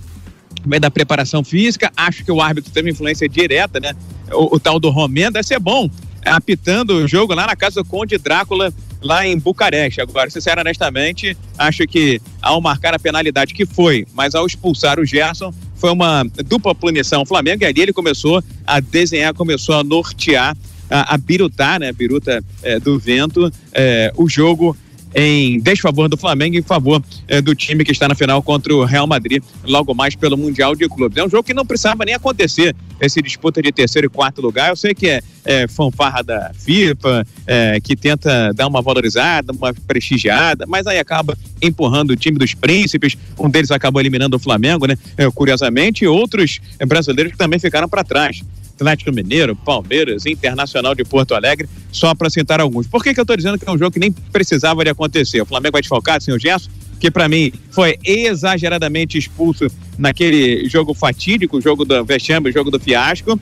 também 0.62 0.80
da 0.80 0.90
preparação 0.90 1.44
física. 1.44 1.92
Acho 1.96 2.24
que 2.24 2.32
o 2.32 2.42
árbitro 2.42 2.72
teve 2.72 2.92
influência 2.92 3.28
direta, 3.28 3.80
né? 3.80 3.94
O, 4.32 4.56
o 4.56 4.60
tal 4.60 4.80
do 4.80 4.90
Romero 4.90 5.34
deve 5.34 5.48
ser 5.48 5.60
bom, 5.60 5.90
apitando 6.26 6.92
o 6.92 7.08
jogo 7.08 7.34
lá 7.34 7.46
na 7.46 7.56
casa 7.56 7.84
do 7.84 7.86
Conde 7.88 8.18
Drácula, 8.18 8.74
lá 9.02 9.28
em 9.28 9.38
Bucareste. 9.38 10.02
Agora, 10.02 10.30
sincero, 10.30 10.62
honestamente, 10.62 11.38
acho 11.58 11.86
que 11.86 12.22
ao 12.42 12.62
marcar 12.62 12.94
a 12.94 13.00
penalidade 13.00 13.54
que 13.54 13.66
foi, 13.66 14.08
mas 14.14 14.34
ao 14.34 14.46
expulsar 14.46 15.00
o 15.00 15.06
Gerson, 15.06 15.54
foi 15.76 15.92
uma 15.92 16.24
dupla 16.46 16.74
punição. 16.74 17.24
O 17.24 17.26
Flamengo, 17.26 17.64
e 17.64 17.66
ali 17.66 17.82
ele 17.82 17.94
começou 17.94 18.42
a 18.66 18.80
desenhar, 18.80 19.34
começou 19.34 19.76
a 19.76 19.84
nortear 19.84 20.56
a, 20.94 21.16
a 21.16 21.80
né, 21.80 21.92
biruta 21.92 22.44
é, 22.62 22.80
do 22.80 23.00
vento, 23.00 23.52
é, 23.74 24.14
o 24.16 24.30
jogo 24.30 24.78
em 25.16 25.60
desfavor 25.60 26.10
do 26.10 26.18
Flamengo, 26.18 26.56
em 26.56 26.62
favor 26.62 27.04
é, 27.28 27.42
do 27.42 27.54
time 27.54 27.84
que 27.84 27.92
está 27.92 28.08
na 28.08 28.16
final 28.16 28.42
contra 28.42 28.74
o 28.74 28.84
Real 28.84 29.06
Madrid, 29.06 29.44
logo 29.64 29.94
mais 29.94 30.16
pelo 30.16 30.36
Mundial 30.38 30.76
de 30.76 30.88
Clubes. 30.90 31.18
É 31.18 31.24
um 31.24 31.30
jogo 31.30 31.44
que 31.44 31.54
não 31.54 31.66
precisava 31.66 32.04
nem 32.04 32.16
acontecer, 32.16 32.76
esse 33.00 33.22
disputa 33.22 33.62
de 33.62 33.72
terceiro 33.72 34.08
e 34.08 34.10
quarto 34.10 34.42
lugar. 34.42 34.70
Eu 34.70 34.76
sei 34.76 34.94
que 34.94 35.08
é, 35.08 35.22
é 35.46 35.68
fanfarra 35.68 36.24
da 36.24 36.52
FIFA, 36.54 37.28
é, 37.46 37.80
que 37.80 37.96
tenta 37.96 38.52
dar 38.54 38.68
uma 38.68 38.82
valorizada, 38.82 39.52
uma 39.52 39.74
prestigiada, 39.74 40.66
mas 40.68 40.88
aí 40.88 40.98
acaba 40.98 41.38
empurrando 41.62 42.12
o 42.12 42.16
time 42.16 42.40
dos 42.40 42.54
príncipes. 42.54 43.16
Um 43.38 43.50
deles 43.50 43.72
acabou 43.72 44.02
eliminando 44.02 44.38
o 44.38 44.40
Flamengo, 44.40 44.88
né? 44.88 44.98
É, 45.18 45.30
curiosamente, 45.30 46.06
e 46.06 46.08
outros 46.08 46.60
brasileiros 46.88 47.34
que 47.34 47.38
também 47.38 47.60
ficaram 47.60 47.88
para 47.88 48.04
trás. 48.04 48.42
Atlético 48.76 49.12
Mineiro, 49.12 49.56
Palmeiras, 49.56 50.26
Internacional 50.26 50.96
de 50.96 51.04
Porto 51.04 51.34
Alegre, 51.36 51.68
só 51.92 52.14
para 52.16 52.30
citar 52.30 52.60
alguns. 52.60 52.88
Por 52.88 53.04
que, 53.04 53.14
que 53.14 53.20
eu 53.20 53.24
estou 53.24 53.38
dizendo 53.38 53.58
que 53.58 53.68
é 53.68 53.72
um 53.72 53.78
jogo 53.78 53.92
que 53.92 54.00
nem 54.00 54.12
precisava 54.12 54.84
de 54.84 54.90
acontecer? 54.90 55.42
O 55.42 55.46
Flamengo 55.46 55.74
vai 55.74 55.82
desfalcar 55.82 56.22
sem 56.22 56.34
o 56.34 56.40
Gerson, 56.40 56.70
que 57.00 57.12
para 57.12 57.28
mim 57.28 57.52
foi 57.72 57.98
exageradamente 58.04 59.18
expulso 59.18 59.68
naquele 59.98 60.68
jogo 60.70 60.94
fatídico, 60.94 61.62
jogo 61.62 61.86
do 61.86 62.04
vexame, 62.04 62.52
jogo 62.52 62.72
do 62.72 62.80
fiasco. 62.80 63.40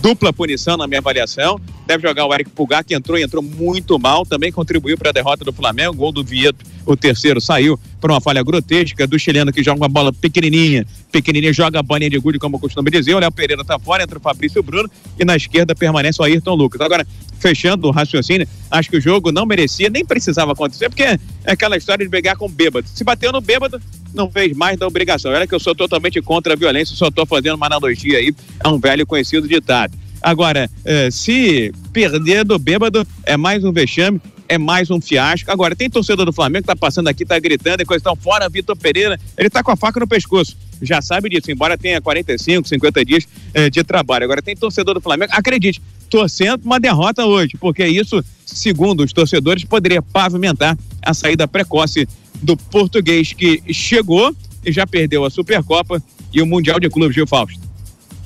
Dupla 0.00 0.32
punição 0.32 0.76
na 0.76 0.88
minha 0.88 0.98
avaliação. 0.98 1.60
Deve 1.86 2.06
jogar 2.06 2.26
o 2.26 2.34
Eric 2.34 2.50
Pulgar, 2.50 2.84
que 2.84 2.94
entrou 2.94 3.16
e 3.16 3.22
entrou 3.22 3.42
muito 3.42 3.98
mal, 3.98 4.26
também 4.26 4.50
contribuiu 4.50 4.98
para 4.98 5.10
a 5.10 5.12
derrota 5.12 5.44
do 5.44 5.52
Flamengo. 5.52 5.94
Gol 5.94 6.10
do 6.10 6.24
Vieto, 6.24 6.64
o 6.84 6.96
terceiro, 6.96 7.40
saiu 7.40 7.78
por 8.00 8.10
uma 8.10 8.20
falha 8.20 8.42
grotesca 8.42 9.06
do 9.06 9.18
chileno 9.18 9.52
que 9.52 9.62
joga 9.62 9.80
uma 9.80 9.88
bola 9.88 10.12
pequenininha, 10.12 10.86
pequenininha, 11.10 11.52
joga 11.52 11.78
a 11.78 11.82
bolinha 11.82 12.10
de 12.10 12.18
gude, 12.18 12.38
como 12.38 12.56
eu 12.56 12.60
costumo 12.60 12.90
dizer. 12.90 13.14
O 13.14 13.18
Léo 13.18 13.30
Pereira 13.30 13.64
tá 13.64 13.78
fora, 13.78 14.02
entra 14.02 14.18
o 14.18 14.20
Fabrício 14.20 14.62
Bruno 14.62 14.90
e 15.18 15.24
na 15.24 15.36
esquerda 15.36 15.74
permanece 15.74 16.20
o 16.20 16.24
Ayrton 16.24 16.54
Lucas. 16.54 16.80
Agora, 16.80 17.06
fechando 17.38 17.88
o 17.88 17.90
raciocínio, 17.90 18.46
acho 18.70 18.90
que 18.90 18.96
o 18.96 19.00
jogo 19.00 19.32
não 19.32 19.46
merecia, 19.46 19.88
nem 19.88 20.04
precisava 20.04 20.52
acontecer, 20.52 20.88
porque 20.88 21.02
é 21.02 21.18
aquela 21.46 21.76
história 21.76 22.04
de 22.04 22.10
pegar 22.10 22.36
com 22.36 22.48
bêbado. 22.48 22.86
Se 22.88 23.04
bateu 23.04 23.32
no 23.32 23.40
bêbado, 23.40 23.80
não 24.14 24.30
fez 24.30 24.56
mais 24.56 24.78
da 24.78 24.86
obrigação. 24.86 25.32
Olha 25.32 25.46
que 25.46 25.54
eu 25.54 25.60
sou 25.60 25.74
totalmente 25.74 26.20
contra 26.20 26.54
a 26.54 26.56
violência, 26.56 26.94
só 26.96 27.08
estou 27.08 27.26
fazendo 27.26 27.54
uma 27.56 27.66
analogia 27.66 28.18
aí 28.18 28.34
a 28.60 28.70
um 28.70 28.78
velho 28.78 29.06
conhecido 29.06 29.48
ditado. 29.48 29.92
Agora, 30.22 30.70
eh, 30.84 31.10
se 31.10 31.72
perder 31.92 32.44
do 32.44 32.56
bêbado 32.58 33.04
é 33.24 33.36
mais 33.36 33.64
um 33.64 33.72
vexame, 33.72 34.20
é 34.52 34.58
mais 34.58 34.90
um 34.90 35.00
fiasco. 35.00 35.50
Agora, 35.50 35.74
tem 35.74 35.88
torcedor 35.88 36.26
do 36.26 36.32
Flamengo 36.32 36.64
que 36.64 36.66
tá 36.66 36.76
passando 36.76 37.08
aqui, 37.08 37.24
tá 37.24 37.38
gritando, 37.38 37.82
e 37.82 37.86
coisa 37.86 38.00
estão 38.00 38.14
fora, 38.14 38.50
Vitor 38.50 38.76
Pereira, 38.76 39.18
ele 39.38 39.48
tá 39.48 39.62
com 39.62 39.70
a 39.70 39.76
faca 39.76 39.98
no 39.98 40.06
pescoço. 40.06 40.54
Já 40.82 41.00
sabe 41.00 41.30
disso, 41.30 41.50
embora 41.50 41.78
tenha 41.78 42.02
45, 42.02 42.68
50 42.68 43.04
dias 43.04 43.26
eh, 43.54 43.70
de 43.70 43.82
trabalho. 43.82 44.24
Agora, 44.24 44.42
tem 44.42 44.54
torcedor 44.54 44.94
do 44.94 45.00
Flamengo, 45.00 45.32
acredite, 45.34 45.80
torcendo 46.10 46.66
uma 46.66 46.78
derrota 46.78 47.24
hoje, 47.24 47.56
porque 47.58 47.86
isso, 47.86 48.22
segundo 48.44 49.02
os 49.02 49.12
torcedores, 49.12 49.64
poderia 49.64 50.02
pavimentar 50.02 50.76
a 51.00 51.14
saída 51.14 51.48
precoce 51.48 52.06
do 52.42 52.54
português 52.54 53.32
que 53.32 53.62
chegou 53.72 54.36
e 54.62 54.70
já 54.70 54.86
perdeu 54.86 55.24
a 55.24 55.30
Supercopa 55.30 56.02
e 56.30 56.42
o 56.42 56.46
Mundial 56.46 56.78
de 56.78 56.90
Clubes, 56.90 57.14
Gil 57.14 57.26
Fausto. 57.26 57.71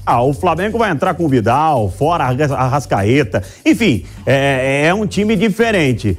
Ah, 0.09 0.23
o 0.23 0.33
Flamengo 0.33 0.79
vai 0.79 0.92
entrar 0.92 1.14
com 1.14 1.25
o 1.25 1.29
Vidal, 1.29 1.90
fora 1.90 2.23
a 2.25 2.69
Rascaeta. 2.69 3.42
Enfim, 3.64 4.05
é, 4.25 4.87
é 4.87 4.95
um 4.95 5.05
time 5.05 5.35
diferente. 5.35 6.16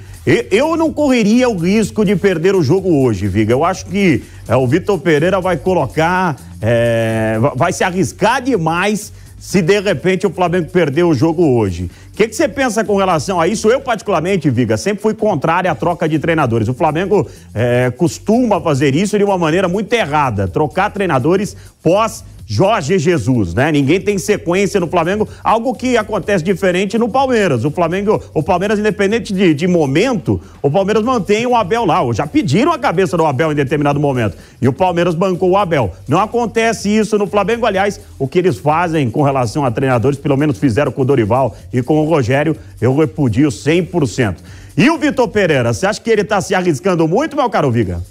Eu 0.52 0.76
não 0.76 0.92
correria 0.92 1.48
o 1.48 1.56
risco 1.58 2.04
de 2.04 2.14
perder 2.14 2.54
o 2.54 2.62
jogo 2.62 3.02
hoje, 3.02 3.30
Viga. 3.30 3.54
Eu 3.54 3.64
acho 3.64 3.86
que 3.86 4.22
é, 4.46 4.58
o 4.58 4.68
Vitor 4.68 5.00
Pereira 5.00 5.40
vai 5.40 5.56
colocar, 5.56 6.36
é, 6.62 7.40
vai 7.56 7.72
se 7.72 7.82
arriscar 7.82 8.42
demais 8.42 9.14
se 9.40 9.62
de 9.62 9.80
repente 9.80 10.28
o 10.28 10.32
Flamengo 10.32 10.70
perder 10.70 11.04
o 11.04 11.14
jogo 11.14 11.58
hoje. 11.58 11.90
O 12.12 12.18
que, 12.18 12.28
que, 12.28 12.36
você 12.36 12.50
pensa 12.50 12.84
com 12.84 12.98
relação 12.98 13.40
a 13.40 13.48
isso? 13.48 13.70
Eu, 13.70 13.80
particularmente, 13.80 14.50
Viga, 14.50 14.76
sempre 14.76 15.02
fui 15.02 15.14
contrário 15.14 15.72
à 15.72 15.76
troca 15.76 16.10
de 16.10 16.20
treinadores. 16.20 16.68
O 16.68 16.74
Flamengo 16.74 17.26
é, 17.54 17.90
costuma 17.92 18.60
fazer 18.60 18.96
isso 18.96 19.18
de 19.18 19.24
uma 19.24 19.38
maneira 19.38 19.70
muito 19.70 19.94
errada 19.94 20.46
trocar 20.46 20.92
treinadores 20.92 21.56
pós 21.82 22.26
Jorge 22.50 22.98
Jesus, 22.98 23.54
né? 23.54 23.74
Ninguém 23.74 24.00
tem 24.00 24.18
sequência 24.18 24.80
no 24.80 24.88
Flamengo, 24.88 25.28
algo 25.44 25.74
que 25.74 25.98
acontece 25.98 26.42
diferente 26.42 26.98
no 26.98 27.10
Palmeiras. 27.10 27.66
O 27.66 27.70
Flamengo, 27.70 28.24
o 28.34 28.42
Palmeiras, 28.42 28.80
independente 28.80 29.34
de, 29.34 29.54
de 29.54 29.68
momento, 29.68 30.40
o 30.62 30.72
Palmeiras 30.72 31.04
mantém 31.04 31.46
o 31.46 31.54
Abel 31.54 31.84
lá. 31.84 32.00
Já 32.14 32.26
pediram 32.26 32.72
a 32.72 32.80
cabeça 32.80 33.18
do 33.18 33.26
Abel 33.26 33.52
em 33.52 33.56
determinado 33.56 34.00
momento. 34.00 34.38
E 34.62 34.68
o 34.68 34.72
Palmeiras 34.72 35.14
bancou 35.14 35.50
o 35.50 35.58
Abel. 35.58 35.92
Não 36.08 36.22
acontece 36.22 36.90
isso 36.90 37.18
no 37.18 37.28
Flamengo. 37.28 37.66
Aliás, 37.66 38.00
o 38.18 38.30
que 38.30 38.40
eles 38.40 38.58
fazem 38.58 39.12
com 39.12 39.24
relação 39.24 39.66
a 39.66 39.72
treinadores, 39.72 40.18
pelo 40.18 40.38
menos 40.38 40.58
fizeram 40.58 40.90
com 40.90 41.02
o 41.02 41.06
Dorival 41.06 41.54
e 41.74 41.84
com 41.84 42.00
o 42.00 42.06
Rogério, 42.06 42.56
eu 42.80 42.96
repudio 42.96 43.50
100%. 43.50 44.38
E 44.78 44.90
o 44.90 44.98
Vitor 44.98 45.28
Pereira, 45.28 45.74
você 45.74 45.86
acha 45.86 46.00
que 46.00 46.10
ele 46.10 46.22
está 46.22 46.40
se 46.40 46.56
arriscando 46.56 47.06
muito, 47.10 47.36
meu 47.36 47.50
caro 47.50 47.70
Viga? 47.70 48.02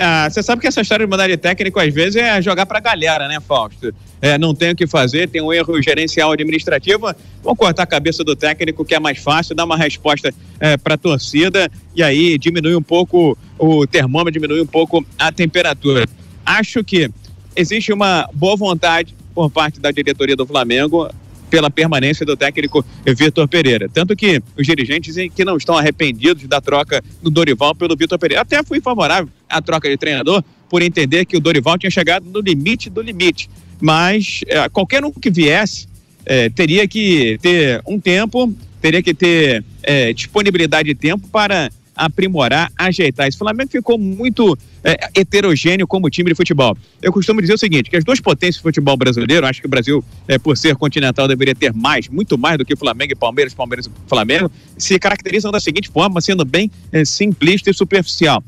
Ah, 0.00 0.28
você 0.30 0.42
sabe 0.42 0.60
que 0.60 0.66
essa 0.66 0.80
história 0.80 1.06
de 1.06 1.10
mudar 1.10 1.28
de 1.28 1.36
técnico 1.36 1.78
às 1.78 1.92
vezes 1.92 2.16
é 2.16 2.40
jogar 2.40 2.66
pra 2.66 2.80
galera, 2.80 3.28
né, 3.28 3.38
Fausto? 3.40 3.94
É, 4.20 4.36
não 4.36 4.54
tem 4.54 4.72
o 4.72 4.76
que 4.76 4.86
fazer, 4.86 5.28
tem 5.28 5.40
um 5.40 5.52
erro 5.52 5.80
gerencial 5.80 6.32
administrativo, 6.32 7.14
vão 7.42 7.54
cortar 7.54 7.84
a 7.84 7.86
cabeça 7.86 8.24
do 8.24 8.34
técnico, 8.34 8.84
que 8.84 8.94
é 8.94 8.98
mais 8.98 9.18
fácil, 9.18 9.54
dar 9.54 9.64
uma 9.64 9.76
resposta 9.76 10.34
é, 10.58 10.76
para 10.76 10.94
a 10.94 10.98
torcida 10.98 11.70
e 11.94 12.02
aí 12.02 12.36
diminui 12.38 12.74
um 12.74 12.82
pouco 12.82 13.38
o 13.58 13.86
termômetro, 13.86 14.32
diminui 14.32 14.60
um 14.60 14.66
pouco 14.66 15.04
a 15.18 15.30
temperatura. 15.30 16.06
Acho 16.44 16.82
que 16.82 17.10
existe 17.54 17.92
uma 17.92 18.28
boa 18.32 18.56
vontade 18.56 19.14
por 19.34 19.50
parte 19.50 19.78
da 19.78 19.90
diretoria 19.90 20.34
do 20.34 20.46
Flamengo 20.46 21.08
pela 21.50 21.70
permanência 21.70 22.24
do 22.24 22.36
técnico 22.36 22.84
Vitor 23.06 23.48
Pereira. 23.48 23.88
Tanto 23.88 24.14
que 24.14 24.42
os 24.56 24.66
dirigentes 24.66 25.14
que 25.34 25.44
não 25.44 25.56
estão 25.56 25.76
arrependidos 25.76 26.46
da 26.46 26.60
troca 26.60 27.02
do 27.22 27.30
Dorival 27.30 27.74
pelo 27.74 27.96
Vitor 27.96 28.18
Pereira. 28.18 28.42
Até 28.42 28.62
fui 28.62 28.80
favorável 28.80 29.28
à 29.48 29.60
troca 29.60 29.88
de 29.88 29.96
treinador 29.96 30.42
por 30.68 30.82
entender 30.82 31.24
que 31.24 31.36
o 31.36 31.40
Dorival 31.40 31.78
tinha 31.78 31.90
chegado 31.90 32.28
no 32.30 32.40
limite 32.40 32.90
do 32.90 33.00
limite. 33.00 33.48
Mas 33.80 34.40
é, 34.46 34.68
qualquer 34.68 35.04
um 35.04 35.12
que 35.12 35.30
viesse 35.30 35.88
é, 36.26 36.48
teria 36.50 36.86
que 36.86 37.38
ter 37.40 37.80
um 37.86 37.98
tempo, 37.98 38.52
teria 38.80 39.02
que 39.02 39.14
ter 39.14 39.64
é, 39.82 40.12
disponibilidade 40.12 40.88
de 40.88 40.94
tempo 40.94 41.26
para 41.28 41.70
aprimorar, 41.96 42.70
ajeitar. 42.76 43.26
Esse 43.26 43.38
Flamengo 43.38 43.70
ficou 43.70 43.98
muito 43.98 44.56
é, 44.88 45.20
heterogêneo 45.20 45.86
como 45.86 46.08
time 46.08 46.30
de 46.30 46.34
futebol. 46.34 46.76
Eu 47.02 47.12
costumo 47.12 47.42
dizer 47.42 47.52
o 47.52 47.58
seguinte, 47.58 47.90
que 47.90 47.96
as 47.96 48.04
duas 48.04 48.20
potências 48.20 48.56
do 48.56 48.62
futebol 48.62 48.96
brasileiro, 48.96 49.46
acho 49.46 49.60
que 49.60 49.66
o 49.66 49.70
Brasil, 49.70 50.02
é, 50.26 50.38
por 50.38 50.56
ser 50.56 50.76
continental, 50.76 51.28
deveria 51.28 51.54
ter 51.54 51.74
mais, 51.74 52.08
muito 52.08 52.38
mais 52.38 52.56
do 52.56 52.64
que 52.64 52.74
Flamengo 52.74 53.12
e 53.12 53.14
Palmeiras, 53.14 53.52
Palmeiras 53.52 53.86
e 53.86 53.90
Flamengo, 54.08 54.50
se 54.78 54.98
caracterizam 54.98 55.52
da 55.52 55.60
seguinte 55.60 55.90
forma, 55.90 56.22
sendo 56.22 56.42
bem 56.42 56.70
é, 56.90 57.04
simplista 57.04 57.70
e 57.70 57.74
superficial. 57.74 58.42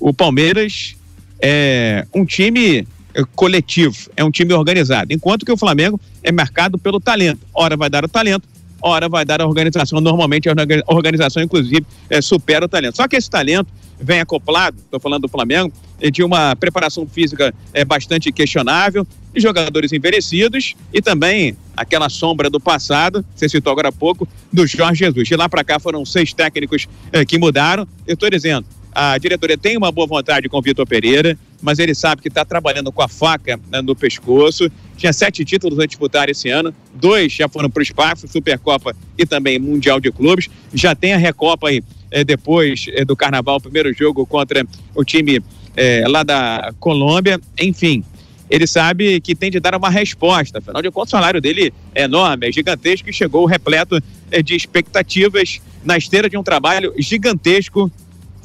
O 0.00 0.12
Palmeiras 0.12 0.96
é 1.40 2.04
um 2.12 2.24
time 2.24 2.86
é, 3.14 3.22
coletivo, 3.36 3.96
é 4.16 4.24
um 4.24 4.30
time 4.30 4.52
organizado, 4.54 5.12
enquanto 5.12 5.46
que 5.46 5.52
o 5.52 5.56
Flamengo 5.56 6.00
é 6.20 6.32
marcado 6.32 6.76
pelo 6.78 6.98
talento. 6.98 7.40
Ora 7.54 7.76
vai 7.76 7.88
dar 7.88 8.04
o 8.04 8.08
talento, 8.08 8.48
hora 8.86 9.08
vai 9.08 9.24
dar 9.24 9.40
a 9.40 9.46
organização. 9.46 10.00
Normalmente 10.00 10.48
a 10.48 10.54
organização, 10.86 11.42
inclusive, 11.42 11.84
é, 12.08 12.20
supera 12.20 12.64
o 12.64 12.68
talento. 12.68 12.96
Só 12.96 13.08
que 13.08 13.16
esse 13.16 13.28
talento 13.28 13.68
vem 14.00 14.20
acoplado, 14.20 14.78
estou 14.78 15.00
falando 15.00 15.22
do 15.22 15.28
Flamengo, 15.28 15.72
de 16.12 16.22
uma 16.22 16.54
preparação 16.54 17.06
física 17.06 17.54
é, 17.72 17.84
bastante 17.84 18.30
questionável, 18.30 19.06
de 19.34 19.40
jogadores 19.40 19.92
envelhecidos 19.92 20.74
e 20.92 21.00
também 21.00 21.56
aquela 21.76 22.08
sombra 22.08 22.50
do 22.50 22.60
passado, 22.60 23.24
você 23.34 23.48
citou 23.48 23.70
agora 23.70 23.88
há 23.88 23.92
pouco, 23.92 24.28
do 24.52 24.66
Jorge 24.66 25.04
Jesus. 25.04 25.28
De 25.28 25.36
lá 25.36 25.48
para 25.48 25.64
cá 25.64 25.78
foram 25.78 26.04
seis 26.04 26.32
técnicos 26.32 26.86
é, 27.12 27.24
que 27.24 27.38
mudaram. 27.38 27.86
Eu 28.06 28.14
estou 28.14 28.28
dizendo, 28.30 28.66
a 28.92 29.18
diretoria 29.18 29.58
tem 29.58 29.76
uma 29.76 29.92
boa 29.92 30.06
vontade 30.06 30.48
com 30.48 30.58
o 30.58 30.62
Vitor 30.62 30.86
Pereira, 30.86 31.38
mas 31.60 31.78
ele 31.78 31.94
sabe 31.94 32.22
que 32.22 32.28
está 32.28 32.44
trabalhando 32.44 32.92
com 32.92 33.02
a 33.02 33.08
faca 33.08 33.58
né, 33.70 33.80
no 33.80 33.94
pescoço. 33.94 34.70
Tinha 34.96 35.12
sete 35.12 35.44
títulos 35.44 35.78
a 35.78 35.86
disputar 35.86 36.28
esse 36.28 36.48
ano, 36.48 36.74
dois 36.94 37.32
já 37.32 37.48
foram 37.48 37.70
para 37.70 37.80
o 37.80 37.82
espaço, 37.82 38.28
Supercopa 38.28 38.94
e 39.16 39.26
também 39.26 39.58
Mundial 39.58 40.00
de 40.00 40.10
Clubes. 40.10 40.48
Já 40.72 40.94
tem 40.94 41.12
a 41.12 41.16
Recopa 41.16 41.68
aí 41.68 41.82
é, 42.10 42.24
depois 42.24 42.86
é, 42.88 43.04
do 43.04 43.16
Carnaval, 43.16 43.60
primeiro 43.60 43.92
jogo 43.92 44.26
contra 44.26 44.66
o 44.94 45.04
time 45.04 45.42
é, 45.76 46.04
lá 46.06 46.22
da 46.22 46.72
Colômbia. 46.78 47.40
Enfim, 47.60 48.04
ele 48.48 48.66
sabe 48.66 49.20
que 49.20 49.34
tem 49.34 49.50
de 49.50 49.60
dar 49.60 49.74
uma 49.74 49.90
resposta. 49.90 50.58
Afinal 50.58 50.80
de 50.80 50.90
contas, 50.90 51.08
o 51.08 51.16
salário 51.16 51.40
dele 51.40 51.72
é 51.94 52.02
enorme, 52.02 52.48
é 52.48 52.52
gigantesco 52.52 53.10
e 53.10 53.12
chegou 53.12 53.44
repleto 53.44 54.00
de 54.44 54.54
expectativas 54.54 55.60
na 55.84 55.96
esteira 55.96 56.28
de 56.28 56.36
um 56.36 56.42
trabalho 56.42 56.94
gigantesco 56.98 57.90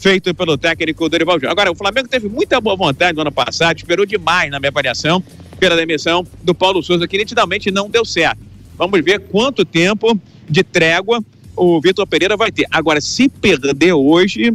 feito 0.01 0.33
pelo 0.33 0.57
técnico 0.57 1.07
Dorival 1.07 1.35
Júnior. 1.35 1.51
Agora, 1.51 1.71
o 1.71 1.75
Flamengo 1.75 2.07
teve 2.07 2.27
muita 2.27 2.59
boa 2.59 2.75
vontade 2.75 3.15
no 3.15 3.21
ano 3.21 3.31
passado, 3.31 3.77
esperou 3.77 4.03
demais, 4.03 4.49
na 4.49 4.59
minha 4.59 4.71
avaliação, 4.71 5.23
pela 5.59 5.75
demissão 5.75 6.25
do 6.43 6.55
Paulo 6.55 6.81
Souza, 6.81 7.07
que 7.07 7.17
nitidamente 7.17 7.69
não 7.69 7.87
deu 7.87 8.03
certo. 8.03 8.39
Vamos 8.75 8.99
ver 9.01 9.19
quanto 9.19 9.63
tempo 9.63 10.19
de 10.49 10.63
trégua 10.63 11.23
o 11.55 11.79
Vitor 11.79 12.07
Pereira 12.07 12.35
vai 12.35 12.51
ter. 12.51 12.65
Agora, 12.71 12.99
se 12.99 13.29
perder 13.29 13.93
hoje, 13.93 14.51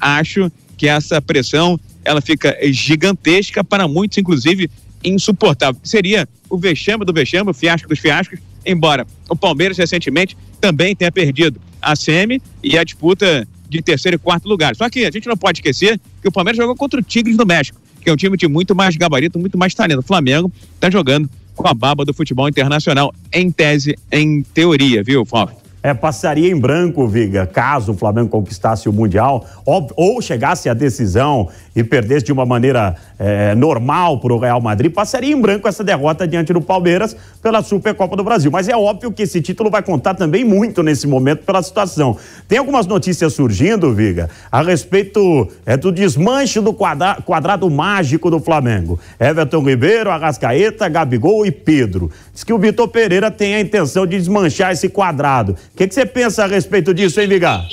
acho 0.00 0.50
que 0.76 0.86
essa 0.86 1.20
pressão 1.20 1.78
ela 2.04 2.20
fica 2.20 2.56
gigantesca 2.70 3.64
para 3.64 3.88
muitos, 3.88 4.18
inclusive 4.18 4.70
insuportável. 5.02 5.80
Seria 5.82 6.28
o 6.48 6.56
vexame 6.56 7.04
do 7.04 7.12
vexame, 7.12 7.50
o 7.50 7.54
fiasco 7.54 7.88
dos 7.88 7.98
fiascos, 7.98 8.38
embora 8.64 9.04
o 9.28 9.34
Palmeiras 9.34 9.76
recentemente 9.76 10.36
também 10.60 10.94
tenha 10.94 11.10
perdido 11.10 11.60
a 11.82 11.96
SEMI 11.96 12.40
e 12.62 12.78
a 12.78 12.84
disputa 12.84 13.46
de 13.78 13.82
terceiro 13.82 14.16
e 14.16 14.18
quarto 14.18 14.48
lugar. 14.48 14.74
Só 14.76 14.88
que 14.88 15.04
a 15.04 15.10
gente 15.10 15.26
não 15.26 15.36
pode 15.36 15.58
esquecer 15.58 16.00
que 16.20 16.28
o 16.28 16.32
Palmeiras 16.32 16.56
jogou 16.56 16.74
contra 16.76 17.00
o 17.00 17.02
Tigres 17.02 17.36
do 17.36 17.46
México, 17.46 17.80
que 18.00 18.08
é 18.08 18.12
um 18.12 18.16
time 18.16 18.36
de 18.36 18.48
muito 18.48 18.74
mais 18.74 18.96
gabarito, 18.96 19.38
muito 19.38 19.58
mais 19.58 19.74
talento. 19.74 20.00
O 20.00 20.02
Flamengo 20.02 20.50
está 20.74 20.90
jogando 20.90 21.28
com 21.54 21.68
a 21.68 21.74
baba 21.74 22.04
do 22.04 22.12
futebol 22.12 22.48
internacional, 22.48 23.14
em 23.32 23.50
tese, 23.50 23.96
em 24.10 24.42
teoria, 24.42 25.02
viu, 25.02 25.24
Fábio? 25.24 25.63
É, 25.84 25.92
passaria 25.92 26.50
em 26.50 26.58
branco, 26.58 27.06
Viga, 27.06 27.46
caso 27.46 27.92
o 27.92 27.94
Flamengo 27.94 28.30
conquistasse 28.30 28.88
o 28.88 28.92
Mundial 28.92 29.44
ou, 29.66 30.22
chegasse 30.22 30.70
à 30.70 30.72
decisão 30.72 31.50
e 31.76 31.84
perdesse 31.84 32.24
de 32.24 32.32
uma 32.32 32.46
maneira 32.46 32.96
é, 33.18 33.54
normal 33.54 34.18
para 34.18 34.32
o 34.32 34.38
Real 34.38 34.62
Madrid, 34.62 34.90
passaria 34.90 35.30
em 35.30 35.38
branco 35.38 35.68
essa 35.68 35.84
derrota 35.84 36.26
diante 36.26 36.54
do 36.54 36.60
Palmeiras 36.62 37.14
pela 37.42 37.62
Supercopa 37.62 38.16
do 38.16 38.24
Brasil. 38.24 38.50
Mas 38.50 38.66
é 38.66 38.74
óbvio 38.74 39.12
que 39.12 39.24
esse 39.24 39.42
título 39.42 39.70
vai 39.70 39.82
contar 39.82 40.14
também 40.14 40.42
muito 40.42 40.82
nesse 40.82 41.06
momento 41.06 41.44
pela 41.44 41.62
situação. 41.62 42.16
Tem 42.48 42.56
algumas 42.56 42.86
notícias 42.86 43.34
surgindo, 43.34 43.92
Viga, 43.92 44.30
a 44.50 44.62
respeito 44.62 45.46
é, 45.66 45.76
do 45.76 45.92
desmanche 45.92 46.60
do 46.60 46.72
quadra, 46.72 47.18
quadrado 47.26 47.68
mágico 47.68 48.30
do 48.30 48.40
Flamengo. 48.40 48.98
Everton 49.20 49.60
Ribeiro, 49.60 50.10
Arrascaeta, 50.10 50.88
Gabigol 50.88 51.44
e 51.44 51.50
Pedro. 51.50 52.10
Diz 52.32 52.42
que 52.42 52.54
o 52.54 52.58
Vitor 52.58 52.88
Pereira 52.88 53.30
tem 53.30 53.54
a 53.54 53.60
intenção 53.60 54.06
de 54.06 54.16
desmanchar 54.16 54.72
esse 54.72 54.88
quadrado. 54.88 55.54
O 55.74 55.76
que, 55.76 55.88
que, 55.88 55.94
você 55.94 56.06
pensa 56.06 56.44
a 56.44 56.46
respeito 56.46 56.94
disso, 56.94 57.20
hein, 57.20 57.26
Vigar? 57.26 57.66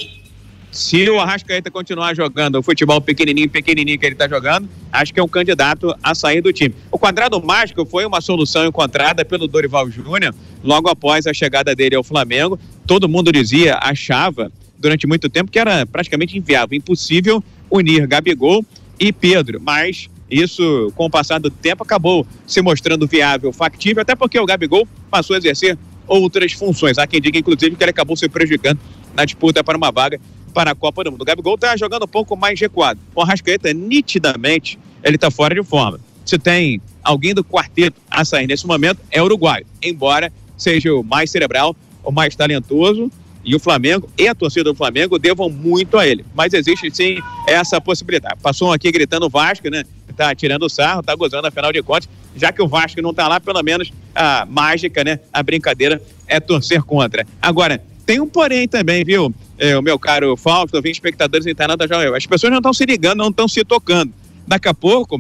Se 0.72 1.08
o 1.08 1.20
Arrascaeta 1.20 1.70
continuar 1.70 2.16
jogando 2.16 2.56
o 2.56 2.64
futebol 2.64 3.00
pequenininho, 3.00 3.48
pequenininho 3.48 4.00
que 4.00 4.04
ele 4.08 4.16
está 4.16 4.28
jogando, 4.28 4.68
acho 4.92 5.14
que 5.14 5.20
é 5.20 5.24
um 5.24 5.28
candidato 5.28 5.96
a 6.02 6.16
sair 6.16 6.42
do 6.42 6.52
time. 6.52 6.74
O 6.92 6.98
quadrado 6.98 7.40
mágico 7.40 7.86
foi 7.86 8.04
uma 8.04 8.20
solução 8.20 8.66
encontrada 8.66 9.24
pelo 9.24 9.48
Dorival 9.48 9.88
Júnior 9.92 10.34
logo 10.64 10.90
após 10.90 11.28
a 11.28 11.34
chegada 11.34 11.76
dele 11.76 11.96
ao 11.96 12.04
Flamengo. 12.04 12.60
Todo 12.88 13.08
mundo 13.08 13.32
dizia, 13.32 13.78
achava 13.80 14.52
durante 14.80 15.06
muito 15.06 15.30
tempo 15.30 15.52
que 15.52 15.60
era 15.60 15.86
praticamente 15.86 16.36
inviável, 16.36 16.76
impossível 16.76 17.44
unir 17.70 18.08
Gabigol 18.08 18.66
e 19.00 19.14
Pedro, 19.14 19.62
mas 19.62 20.10
isso, 20.28 20.92
com 20.96 21.06
o 21.06 21.10
passar 21.10 21.40
do 21.40 21.52
tempo, 21.52 21.84
acabou 21.84 22.26
se 22.48 22.64
mostrando 22.64 23.06
viável, 23.06 23.54
factível, 23.54 24.02
até 24.02 24.16
porque 24.16 24.40
o 24.40 24.46
Gabigol 24.46 24.88
passou 25.12 25.36
a 25.36 25.38
exercer 25.38 25.78
outras 26.12 26.52
funções. 26.52 26.98
Há 26.98 27.08
quem 27.08 27.22
diga, 27.22 27.40
inclusive, 27.40 27.76
que 27.76 27.84
ele 27.84 27.92
acabou 27.92 28.18
se 28.18 28.28
prejudicando 28.28 28.80
na 29.16 29.24
disputa 29.24 29.64
para 29.64 29.78
uma 29.78 29.92
vaga 29.92 30.20
para 30.54 30.72
a 30.72 30.76
Copa 30.76 31.04
do 31.04 31.12
Mundo. 31.12 31.22
O 31.22 31.26
Gabigol 31.26 31.56
está 31.56 31.78
jogando 31.78 32.04
um 32.04 32.08
pouco 32.08 32.36
mais 32.36 32.60
recuado. 32.60 33.00
O 33.16 33.22
Arrascaeta, 33.22 33.74
nitidamente, 33.74 34.78
ele 35.02 35.16
está 35.16 35.32
fora 35.32 35.56
de 35.56 35.64
forma. 35.64 36.00
Se 36.26 36.38
tem 36.38 36.82
alguém 37.02 37.34
do 37.34 37.44
quarteto 37.44 38.00
a 38.10 38.26
sair 38.26 38.46
nesse 38.46 38.68
momento, 38.68 39.00
é 39.10 39.22
o 39.22 39.26
uruguaio. 39.26 39.66
Embora 39.82 40.32
seja 40.58 40.94
o 40.94 41.02
mais 41.02 41.32
cerebral, 41.32 41.76
o 42.04 42.12
mais 42.12 42.36
talentoso, 42.36 43.10
e 43.44 43.56
o 43.56 43.60
Flamengo 43.60 44.08
e 44.18 44.28
a 44.28 44.36
torcida 44.36 44.66
do 44.66 44.76
Flamengo 44.76 45.18
devam 45.18 45.50
muito 45.50 45.98
a 45.98 46.06
ele. 46.06 46.24
Mas 46.36 46.54
existe 46.54 46.92
sim 46.94 47.18
essa 47.48 47.82
possibilidade. 47.82 48.36
Passou 48.42 48.70
um 48.70 48.72
aqui 48.72 48.92
gritando 48.92 49.30
Vasco, 49.30 49.68
né? 49.70 49.84
Tá 50.22 50.36
tirando 50.36 50.62
o 50.62 50.70
sarro, 50.70 51.02
tá 51.02 51.16
gozando, 51.16 51.48
afinal 51.48 51.74
de 51.74 51.82
contas, 51.82 52.08
já 52.36 52.52
que 52.52 52.62
o 52.62 52.68
Vasco 52.68 53.02
não 53.02 53.12
tá 53.12 53.28
lá, 53.28 53.40
pelo 53.40 53.60
menos 53.64 53.92
a 54.14 54.46
mágica, 54.46 55.04
né? 55.04 55.20
A 55.34 55.42
brincadeira 55.42 56.00
é 56.28 56.40
torcer 56.40 56.84
contra. 56.84 57.26
Agora, 57.42 57.82
tem 58.06 58.20
um 58.20 58.28
porém 58.28 58.68
também, 58.68 59.04
viu? 59.04 59.34
É, 59.58 59.76
o 59.76 59.82
meu 59.82 59.98
caro 59.98 60.38
Fausto, 60.38 60.78
eu 60.78 60.82
vi 60.84 60.92
espectadores 60.92 61.44
da 61.44 61.88
Jovem 61.88 62.16
As 62.16 62.28
pessoas 62.28 62.52
não 62.52 62.60
estão 62.60 62.72
se 62.72 62.86
ligando, 62.86 63.18
não 63.18 63.30
estão 63.30 63.48
se 63.48 63.66
tocando. 63.66 64.14
Daqui 64.46 64.68
a 64.68 64.76
pouco, 64.76 65.20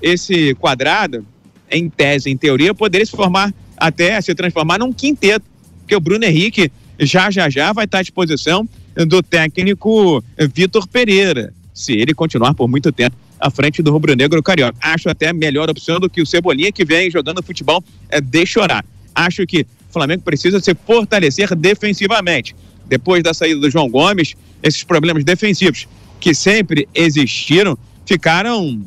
esse 0.00 0.54
quadrado, 0.54 1.26
em 1.70 1.90
tese, 1.90 2.30
em 2.30 2.36
teoria, 2.36 2.72
poderia 2.72 3.04
se 3.04 3.12
formar 3.12 3.52
até 3.76 4.18
se 4.22 4.34
transformar 4.34 4.78
num 4.78 4.94
quinteto. 4.94 5.44
Porque 5.80 5.94
o 5.94 6.00
Bruno 6.00 6.24
Henrique 6.24 6.72
já 6.98 7.30
já 7.30 7.50
já 7.50 7.70
vai 7.74 7.84
estar 7.84 7.98
à 7.98 8.02
disposição 8.02 8.66
do 9.06 9.22
técnico 9.22 10.24
Vitor 10.54 10.88
Pereira, 10.88 11.52
se 11.74 11.92
ele 11.92 12.14
continuar 12.14 12.54
por 12.54 12.66
muito 12.66 12.90
tempo 12.90 13.14
à 13.40 13.50
frente 13.50 13.82
do 13.82 13.92
Rubro 13.92 14.14
Negro 14.14 14.42
Carioca. 14.42 14.76
Acho 14.80 15.08
até 15.08 15.32
melhor 15.32 15.68
opção 15.70 16.00
do 16.00 16.08
que 16.08 16.20
o 16.20 16.26
Cebolinha 16.26 16.72
que 16.72 16.84
vem 16.84 17.10
jogando 17.10 17.42
futebol 17.42 17.82
é 18.08 18.20
de 18.20 18.46
chorar. 18.46 18.84
Acho 19.14 19.46
que 19.46 19.62
o 19.62 19.92
Flamengo 19.92 20.22
precisa 20.22 20.60
se 20.60 20.74
fortalecer 20.86 21.54
defensivamente. 21.54 22.54
Depois 22.86 23.22
da 23.22 23.34
saída 23.34 23.60
do 23.60 23.70
João 23.70 23.88
Gomes, 23.88 24.34
esses 24.62 24.82
problemas 24.82 25.24
defensivos 25.24 25.86
que 26.20 26.34
sempre 26.34 26.88
existiram 26.94 27.76
ficaram 28.06 28.82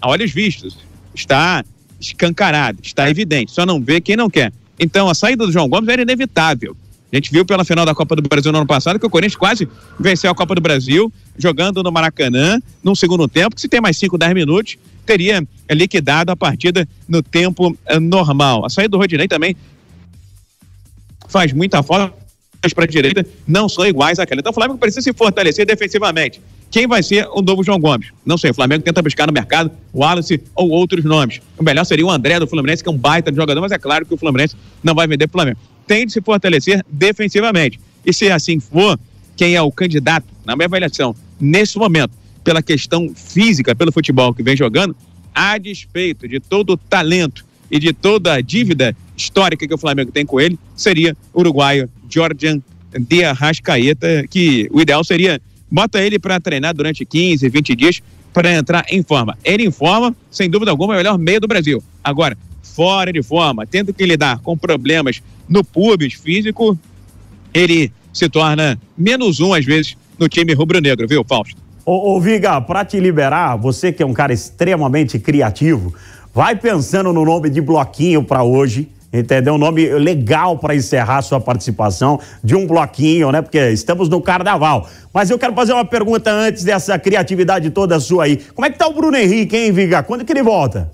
a 0.00 0.08
olhos 0.08 0.32
vistos. 0.32 0.76
Está 1.14 1.64
escancarado, 2.00 2.80
está 2.82 3.08
evidente. 3.08 3.52
Só 3.52 3.64
não 3.64 3.80
vê 3.80 4.00
quem 4.00 4.16
não 4.16 4.28
quer. 4.28 4.52
Então 4.78 5.08
a 5.08 5.14
saída 5.14 5.46
do 5.46 5.52
João 5.52 5.68
Gomes 5.68 5.88
era 5.88 6.02
inevitável 6.02 6.76
A 7.12 7.16
gente 7.16 7.30
viu 7.30 7.44
pela 7.44 7.64
final 7.64 7.86
da 7.86 7.94
Copa 7.94 8.16
do 8.16 8.22
Brasil 8.22 8.50
no 8.50 8.58
ano 8.58 8.66
passado 8.66 8.98
que 8.98 9.06
o 9.06 9.10
Corinthians 9.10 9.36
quase 9.36 9.68
venceu 9.98 10.30
a 10.30 10.34
Copa 10.34 10.54
do 10.54 10.60
Brasil, 10.60 11.12
jogando 11.38 11.82
no 11.82 11.92
Maracanã, 11.92 12.60
num 12.82 12.94
segundo 12.94 13.28
tempo, 13.28 13.54
que 13.54 13.60
se 13.60 13.68
tem 13.68 13.80
mais 13.80 13.96
5, 13.96 14.18
10 14.18 14.34
minutos, 14.34 14.76
teria 15.04 15.46
liquidado 15.70 16.32
a 16.32 16.36
partida 16.36 16.86
no 17.08 17.22
tempo 17.22 17.76
eh, 17.86 18.00
normal. 18.00 18.66
A 18.66 18.68
saída 18.68 18.90
do 18.90 18.98
Rodinei 18.98 19.28
também 19.28 19.56
faz 21.28 21.52
muita 21.52 21.82
falta 21.82 22.26
para 22.74 22.84
a 22.84 22.88
direita 22.88 23.24
não 23.46 23.68
são 23.68 23.86
iguais 23.86 24.18
àquela. 24.18 24.40
Então 24.40 24.50
o 24.50 24.54
Flamengo 24.54 24.78
precisa 24.78 25.02
se 25.02 25.12
fortalecer 25.12 25.64
defensivamente. 25.64 26.40
Quem 26.70 26.86
vai 26.86 27.02
ser 27.02 27.28
o 27.32 27.40
novo 27.40 27.62
João 27.62 27.78
Gomes? 27.78 28.08
Não 28.24 28.36
sei. 28.36 28.50
O 28.50 28.54
Flamengo 28.54 28.82
tenta 28.82 29.00
buscar 29.00 29.26
no 29.26 29.32
mercado 29.32 29.70
o 29.92 30.00
Wallace 30.00 30.42
ou 30.54 30.70
outros 30.70 31.04
nomes. 31.04 31.40
O 31.56 31.62
melhor 31.62 31.84
seria 31.84 32.04
o 32.04 32.10
André 32.10 32.40
do 32.40 32.46
Fluminense, 32.46 32.82
que 32.82 32.88
é 32.88 32.92
um 32.92 32.98
baita 32.98 33.30
de 33.30 33.36
jogador, 33.36 33.60
mas 33.60 33.70
é 33.70 33.78
claro 33.78 34.04
que 34.04 34.12
o 34.12 34.16
Fluminense 34.16 34.56
não 34.82 34.94
vai 34.94 35.06
vender 35.06 35.28
para 35.28 35.36
o 35.36 35.38
Flamengo. 35.38 35.58
Tem 35.86 36.06
de 36.06 36.12
se 36.12 36.20
fortalecer 36.20 36.84
defensivamente. 36.90 37.78
E 38.04 38.12
se 38.12 38.30
assim 38.30 38.60
for, 38.60 38.98
quem 39.36 39.54
é 39.54 39.62
o 39.62 39.70
candidato, 39.70 40.26
na 40.44 40.56
minha 40.56 40.66
avaliação, 40.66 41.14
nesse 41.40 41.78
momento, 41.78 42.12
pela 42.42 42.62
questão 42.62 43.12
física, 43.14 43.74
pelo 43.74 43.92
futebol 43.92 44.32
que 44.32 44.42
vem 44.42 44.56
jogando, 44.56 44.96
a 45.34 45.58
despeito 45.58 46.26
de 46.28 46.40
todo 46.40 46.70
o 46.70 46.76
talento 46.76 47.44
e 47.70 47.78
de 47.78 47.92
toda 47.92 48.34
a 48.34 48.40
dívida 48.40 48.96
histórica 49.16 49.66
que 49.66 49.74
o 49.74 49.78
Flamengo 49.78 50.12
tem 50.12 50.24
com 50.24 50.40
ele, 50.40 50.58
seria 50.74 51.16
o 51.34 51.40
uruguaio 51.40 51.90
Jordan 52.08 52.60
de 52.98 53.24
Arrascaeta, 53.24 54.26
que 54.28 54.68
o 54.70 54.80
ideal 54.80 55.02
seria 55.04 55.40
bota 55.70 56.00
ele 56.00 56.18
para 56.18 56.40
treinar 56.40 56.74
durante 56.74 57.04
15, 57.04 57.48
20 57.48 57.76
dias 57.76 58.02
para 58.32 58.52
entrar 58.52 58.84
em 58.90 59.02
forma. 59.02 59.36
Ele 59.44 59.64
em 59.64 59.70
forma, 59.70 60.14
sem 60.30 60.48
dúvida 60.48 60.70
alguma, 60.70 60.94
é 60.94 60.96
o 60.96 60.98
melhor 60.98 61.18
meio 61.18 61.40
do 61.40 61.48
Brasil. 61.48 61.82
Agora, 62.04 62.36
fora 62.76 63.10
de 63.10 63.22
forma, 63.22 63.66
tendo 63.66 63.94
que 63.94 64.04
lidar 64.04 64.38
com 64.40 64.56
problemas 64.56 65.22
no 65.48 65.64
pubis 65.64 66.12
físico, 66.12 66.78
ele 67.54 67.90
se 68.12 68.28
torna 68.28 68.78
menos 68.96 69.40
um 69.40 69.54
às 69.54 69.64
vezes 69.64 69.96
no 70.18 70.28
time 70.28 70.52
rubro-negro, 70.52 71.08
viu, 71.08 71.24
Fausto? 71.24 71.56
Ô, 71.86 72.14
ô 72.14 72.20
Viga, 72.20 72.60
para 72.60 72.84
te 72.84 73.00
liberar, 73.00 73.56
você 73.56 73.90
que 73.90 74.02
é 74.02 74.06
um 74.06 74.12
cara 74.12 74.32
extremamente 74.32 75.18
criativo, 75.18 75.94
vai 76.34 76.54
pensando 76.54 77.14
no 77.14 77.24
nome 77.24 77.48
de 77.48 77.62
bloquinho 77.62 78.22
para 78.22 78.42
hoje 78.42 78.90
entendeu? 79.12 79.54
Um 79.54 79.58
nome 79.58 79.88
legal 79.94 80.58
para 80.58 80.74
encerrar 80.74 81.22
sua 81.22 81.40
participação 81.40 82.20
de 82.44 82.54
um 82.54 82.66
bloquinho, 82.66 83.32
né? 83.32 83.40
Porque 83.40 83.70
estamos 83.70 84.10
no 84.10 84.20
carnaval. 84.20 84.86
Mas 85.14 85.30
eu 85.30 85.38
quero 85.38 85.54
fazer 85.54 85.72
uma 85.72 85.86
pergunta 85.86 86.30
antes 86.30 86.64
dessa 86.64 86.98
criatividade 86.98 87.70
toda 87.70 87.98
sua 87.98 88.24
aí. 88.24 88.36
Como 88.54 88.66
é 88.66 88.70
que 88.70 88.76
tá 88.76 88.86
o 88.86 88.92
Bruno 88.92 89.16
Henrique, 89.16 89.56
hein, 89.56 89.72
Viga? 89.72 90.02
Quando 90.02 90.22
que 90.22 90.32
ele 90.32 90.42
volta? 90.42 90.90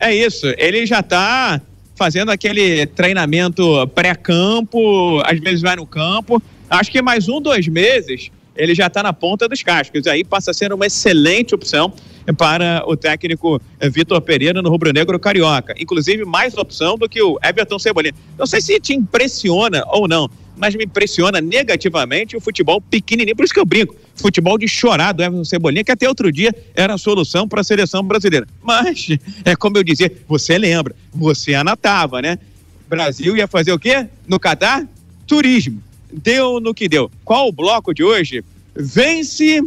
É 0.00 0.14
isso, 0.14 0.46
ele 0.56 0.86
já 0.86 1.02
tá 1.02 1.60
fazendo 1.94 2.30
aquele 2.30 2.86
treinamento 2.86 3.86
pré-campo, 3.88 5.20
às 5.26 5.38
vezes 5.38 5.60
vai 5.60 5.76
no 5.76 5.86
campo. 5.86 6.42
Acho 6.70 6.90
que 6.90 7.02
mais 7.02 7.28
um, 7.28 7.42
dois 7.42 7.68
meses 7.68 8.30
ele 8.56 8.74
já 8.74 8.86
está 8.86 9.02
na 9.02 9.12
ponta 9.12 9.46
dos 9.46 9.62
cascos. 9.62 10.06
Aí 10.06 10.24
passa 10.24 10.50
a 10.50 10.54
ser 10.54 10.72
uma 10.72 10.86
excelente 10.86 11.54
opção 11.54 11.92
para 12.38 12.82
o 12.86 12.96
técnico 12.96 13.60
Vitor 13.90 14.20
Pereira 14.22 14.62
no 14.62 14.70
Rubro 14.70 14.92
Negro 14.92 15.18
Carioca. 15.18 15.74
Inclusive, 15.78 16.24
mais 16.24 16.56
opção 16.56 16.96
do 16.96 17.08
que 17.08 17.20
o 17.20 17.38
Everton 17.42 17.78
Cebolinha. 17.78 18.14
Não 18.38 18.46
sei 18.46 18.60
se 18.60 18.80
te 18.80 18.94
impressiona 18.94 19.82
ou 19.88 20.08
não, 20.08 20.28
mas 20.60 20.74
me 20.74 20.84
impressiona 20.84 21.40
negativamente 21.40 22.36
o 22.36 22.40
futebol 22.40 22.82
pequenininho. 22.82 23.34
Por 23.34 23.44
isso 23.44 23.54
que 23.54 23.58
eu 23.58 23.64
brinco. 23.64 23.96
Futebol 24.14 24.58
de 24.58 24.68
chorar 24.68 25.12
do 25.12 25.22
Everton 25.22 25.44
Cebolinha, 25.44 25.82
que 25.82 25.90
até 25.90 26.06
outro 26.06 26.30
dia 26.30 26.54
era 26.74 26.94
a 26.94 26.98
solução 26.98 27.48
para 27.48 27.62
a 27.62 27.64
seleção 27.64 28.04
brasileira. 28.04 28.46
Mas, 28.62 29.08
é 29.42 29.56
como 29.56 29.78
eu 29.78 29.82
dizia, 29.82 30.12
você 30.28 30.58
lembra, 30.58 30.94
você 31.14 31.54
anotava, 31.54 32.20
né? 32.20 32.38
Brasil 32.86 33.36
ia 33.36 33.48
fazer 33.48 33.72
o 33.72 33.78
quê? 33.78 34.06
No 34.28 34.38
Catar? 34.38 34.86
Turismo. 35.26 35.82
Deu 36.12 36.60
no 36.60 36.74
que 36.74 36.88
deu. 36.88 37.10
Qual 37.24 37.48
o 37.48 37.52
bloco 37.52 37.94
de 37.94 38.04
hoje? 38.04 38.44
Vence 38.76 39.62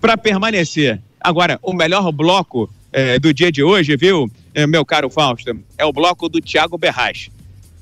para 0.00 0.16
permanecer. 0.16 0.98
Agora, 1.20 1.58
o 1.62 1.74
melhor 1.74 2.10
bloco 2.10 2.72
é, 2.90 3.18
do 3.18 3.34
dia 3.34 3.52
de 3.52 3.62
hoje, 3.62 3.96
viu, 3.96 4.30
é, 4.54 4.66
meu 4.66 4.84
caro 4.84 5.10
Fausto, 5.10 5.58
é 5.76 5.84
o 5.84 5.92
bloco 5.92 6.28
do 6.28 6.40
Thiago 6.40 6.78
Berraz. 6.78 7.28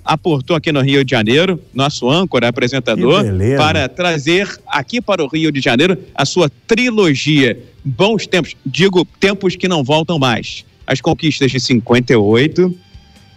Aportou 0.05 0.55
aqui 0.55 0.71
no 0.71 0.81
Rio 0.83 1.05
de 1.05 1.11
Janeiro, 1.11 1.59
nosso 1.73 2.11
âncora, 2.11 2.49
apresentador, 2.49 3.25
para 3.57 3.89
trazer 3.89 4.49
aqui 4.67 5.01
para 5.01 5.25
o 5.25 5.29
Rio 5.29 5.51
de 5.51 5.61
Janeiro 5.61 5.99
a 6.15 6.27
sua 6.27 6.51
trilogia. 6.67 7.59
Bons 7.83 8.27
tempos, 8.27 8.55
digo 8.67 9.07
tempos 9.19 9.57
que 9.57 9.67
não 9.67 9.83
voltam 9.83 10.19
mais. 10.19 10.65
As 10.87 11.01
conquistas 11.01 11.51
de 11.51 11.59
58, 11.59 12.75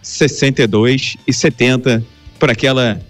62 0.02 1.16
e 1.26 1.32
70 1.32 2.04
por 2.38 2.50
aquela 2.50 3.00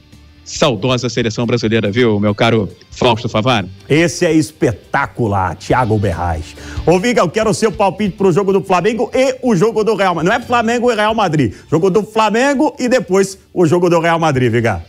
saudosa 0.48 1.08
seleção 1.08 1.46
brasileira, 1.46 1.90
viu, 1.90 2.18
meu 2.18 2.34
caro 2.34 2.68
Fausto 2.90 3.28
Favaro? 3.28 3.68
Esse 3.88 4.24
é 4.24 4.32
espetacular, 4.32 5.54
Thiago 5.56 5.98
Berraz. 5.98 6.56
Ô, 6.86 6.98
Viga, 6.98 7.20
eu 7.20 7.28
quero 7.28 7.50
o 7.50 7.54
seu 7.54 7.70
palpite 7.70 8.16
pro 8.16 8.32
jogo 8.32 8.52
do 8.52 8.62
Flamengo 8.62 9.10
e 9.14 9.36
o 9.42 9.54
jogo 9.54 9.84
do 9.84 9.94
Real 9.94 10.14
Madrid. 10.14 10.30
Não 10.30 10.36
é 10.36 10.40
Flamengo 10.40 10.90
e 10.90 10.94
Real 10.94 11.14
Madrid. 11.14 11.54
Jogo 11.70 11.90
do 11.90 12.02
Flamengo 12.02 12.74
e 12.78 12.88
depois 12.88 13.38
o 13.52 13.66
jogo 13.66 13.90
do 13.90 14.00
Real 14.00 14.18
Madrid, 14.18 14.50
Viga. 14.50 14.82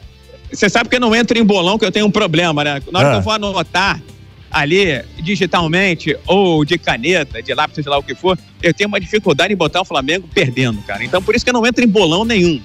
Você 0.51 0.69
sabe 0.69 0.89
que 0.89 0.95
eu 0.95 0.99
não 0.99 1.15
entro 1.15 1.37
em 1.37 1.43
bolão, 1.43 1.77
que 1.77 1.85
eu 1.85 1.91
tenho 1.91 2.05
um 2.05 2.11
problema, 2.11 2.63
né? 2.63 2.81
Na 2.91 2.99
hora 2.99 3.07
ah. 3.09 3.11
que 3.11 3.17
eu 3.17 3.21
vou 3.21 3.33
anotar 3.33 4.01
ali 4.49 5.03
digitalmente 5.21 6.17
ou 6.25 6.65
de 6.65 6.77
caneta, 6.77 7.43
de 7.43 7.53
lápis, 7.53 7.83
sei 7.83 7.91
lá 7.91 7.99
o 7.99 8.03
que 8.03 8.15
for, 8.15 8.37
eu 8.63 8.73
tenho 8.73 8.87
uma 8.87 8.99
dificuldade 8.99 9.53
em 9.53 9.57
botar 9.57 9.81
o 9.81 9.85
Flamengo 9.85 10.27
perdendo, 10.33 10.81
cara. 10.83 11.03
Então 11.03 11.21
por 11.21 11.35
isso 11.35 11.45
que 11.45 11.51
eu 11.51 11.53
não 11.53 11.65
entro 11.67 11.83
em 11.83 11.87
bolão 11.87 12.25
nenhum 12.25 12.59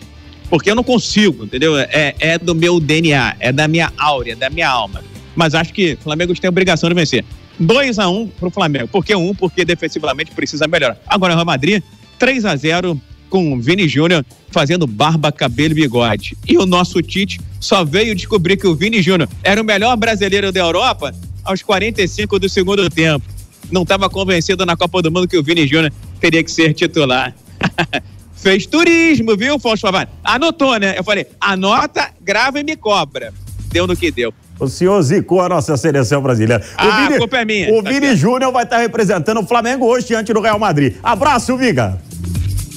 porque 0.48 0.70
eu 0.70 0.74
não 0.74 0.84
consigo, 0.84 1.44
entendeu? 1.44 1.76
É, 1.78 2.14
é 2.18 2.38
do 2.38 2.54
meu 2.54 2.78
DNA, 2.78 3.36
é 3.40 3.52
da 3.52 3.66
minha 3.66 3.92
áurea, 3.96 4.36
da 4.36 4.50
minha 4.50 4.68
alma. 4.68 5.02
Mas 5.34 5.54
acho 5.54 5.72
que 5.72 5.94
o 5.94 5.98
Flamengo 5.98 6.34
tem 6.38 6.48
a 6.48 6.50
obrigação 6.50 6.88
de 6.88 6.94
vencer. 6.94 7.24
2 7.58 7.98
a 7.98 8.08
1 8.08 8.20
um 8.20 8.28
pro 8.28 8.50
Flamengo. 8.50 8.88
Por 8.88 9.04
que 9.04 9.14
um? 9.14 9.34
Porque 9.34 9.64
defensivamente 9.64 10.32
precisa 10.32 10.66
melhorar. 10.66 10.98
Agora 11.06 11.32
o 11.32 11.36
Real 11.36 11.46
Madrid, 11.46 11.82
3 12.18 12.44
a 12.44 12.56
0 12.56 13.00
com 13.28 13.52
o 13.52 13.60
Vini 13.60 13.88
Júnior 13.88 14.24
fazendo 14.50 14.86
barba, 14.86 15.32
cabelo 15.32 15.72
e 15.72 15.82
bigode. 15.82 16.36
E 16.46 16.56
o 16.56 16.66
nosso 16.66 17.02
Tite 17.02 17.40
só 17.58 17.84
veio 17.84 18.14
descobrir 18.14 18.56
que 18.56 18.66
o 18.66 18.74
Vini 18.74 19.02
Júnior 19.02 19.28
era 19.42 19.60
o 19.60 19.64
melhor 19.64 19.96
brasileiro 19.96 20.52
da 20.52 20.60
Europa 20.60 21.12
aos 21.42 21.62
45 21.62 22.38
do 22.38 22.48
segundo 22.48 22.88
tempo. 22.88 23.24
Não 23.70 23.82
estava 23.82 24.08
convencido 24.08 24.64
na 24.64 24.76
Copa 24.76 25.02
do 25.02 25.10
Mundo 25.10 25.26
que 25.26 25.36
o 25.36 25.42
Vini 25.42 25.66
Júnior 25.66 25.92
teria 26.20 26.44
que 26.44 26.50
ser 26.50 26.74
titular. 26.74 27.34
fez 28.44 28.66
turismo, 28.66 29.34
viu, 29.38 29.58
Fausto 29.58 29.86
Favani? 29.86 30.10
Anotou, 30.22 30.78
né? 30.78 30.98
Eu 30.98 31.02
falei, 31.02 31.26
anota, 31.40 32.10
grava 32.20 32.60
e 32.60 32.62
me 32.62 32.76
cobra. 32.76 33.32
Deu 33.72 33.86
no 33.86 33.96
que 33.96 34.10
deu. 34.10 34.34
O 34.60 34.68
senhor 34.68 35.00
zicou 35.02 35.40
a 35.40 35.48
nossa 35.48 35.76
seleção 35.78 36.22
brasileira. 36.22 36.62
Ah, 36.76 36.86
o 36.86 36.92
Vini, 36.92 37.14
a 37.14 37.18
culpa 37.18 37.38
é 37.38 37.44
minha. 37.46 37.72
O 37.72 37.82
tá 37.82 37.90
Vini 37.90 38.14
Júnior 38.14 38.52
vai 38.52 38.64
estar 38.64 38.78
representando 38.78 39.40
o 39.40 39.46
Flamengo 39.46 39.86
hoje 39.86 40.08
diante 40.08 40.32
do 40.32 40.40
Real 40.42 40.58
Madrid. 40.58 40.94
Abraço, 41.02 41.56
Viga. 41.56 41.98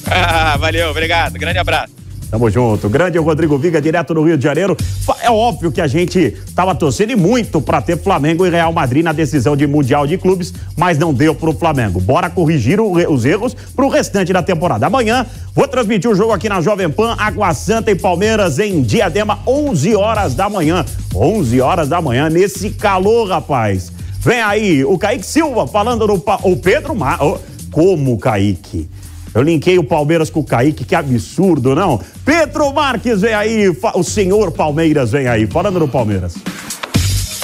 Ah, 0.09 0.55
valeu, 0.57 0.89
obrigado. 0.89 1.33
Grande 1.37 1.59
abraço. 1.59 1.96
Tamo 2.29 2.49
junto. 2.49 2.89
Grande 2.89 3.17
Rodrigo 3.17 3.57
Viga, 3.57 3.81
direto 3.81 4.13
do 4.13 4.21
Rio 4.21 4.37
de 4.37 4.43
Janeiro. 4.43 4.75
É 5.21 5.31
óbvio 5.31 5.71
que 5.71 5.79
a 5.79 5.87
gente 5.87 6.35
tava 6.53 6.75
torcendo 6.75 7.17
muito 7.17 7.61
para 7.61 7.81
ter 7.81 7.97
Flamengo 7.97 8.45
e 8.45 8.49
Real 8.49 8.73
Madrid 8.73 9.03
na 9.03 9.13
decisão 9.13 9.55
de 9.55 9.65
Mundial 9.65 10.05
de 10.05 10.17
Clubes, 10.17 10.53
mas 10.75 10.97
não 10.97 11.13
deu 11.13 11.33
pro 11.33 11.53
Flamengo. 11.53 12.01
Bora 12.01 12.29
corrigir 12.29 12.81
os 12.81 13.23
erros 13.23 13.55
pro 13.73 13.87
restante 13.87 14.33
da 14.33 14.43
temporada. 14.43 14.87
Amanhã 14.87 15.25
vou 15.55 15.67
transmitir 15.69 16.11
o 16.11 16.15
jogo 16.15 16.33
aqui 16.33 16.49
na 16.49 16.59
Jovem 16.59 16.89
Pan, 16.89 17.15
Água 17.17 17.53
Santa 17.53 17.91
e 17.91 17.95
Palmeiras 17.95 18.59
em 18.59 18.81
Diadema, 18.81 19.39
11 19.47 19.95
horas 19.95 20.35
da 20.35 20.49
manhã. 20.49 20.83
11 21.15 21.61
horas 21.61 21.87
da 21.87 22.01
manhã, 22.01 22.29
nesse 22.29 22.71
calor, 22.71 23.29
rapaz. 23.29 23.91
Vem 24.19 24.41
aí 24.41 24.83
o 24.83 24.97
Kaique 24.97 25.25
Silva 25.25 25.65
falando 25.65 26.05
no 26.05 26.21
o 26.43 26.57
Pedro 26.57 26.93
Mar. 26.93 27.19
Como 27.71 28.17
Kaique? 28.17 28.89
Eu 29.37 29.43
linkei 29.43 29.77
o 29.77 29.83
Palmeiras 29.83 30.31
com 30.31 30.39
o 30.39 30.43
Kaique, 30.43 30.83
que 30.83 30.95
absurdo, 30.95 31.75
não? 31.75 31.99
Pedro 32.25 32.73
Marques 32.73 33.21
vem 33.21 33.35
aí, 33.35 33.69
o 33.69 34.03
senhor 34.03 34.51
Palmeiras 34.51 35.11
vem 35.11 35.27
aí, 35.27 35.45
falando 35.45 35.77
do 35.77 35.87
Palmeiras. 35.87 36.33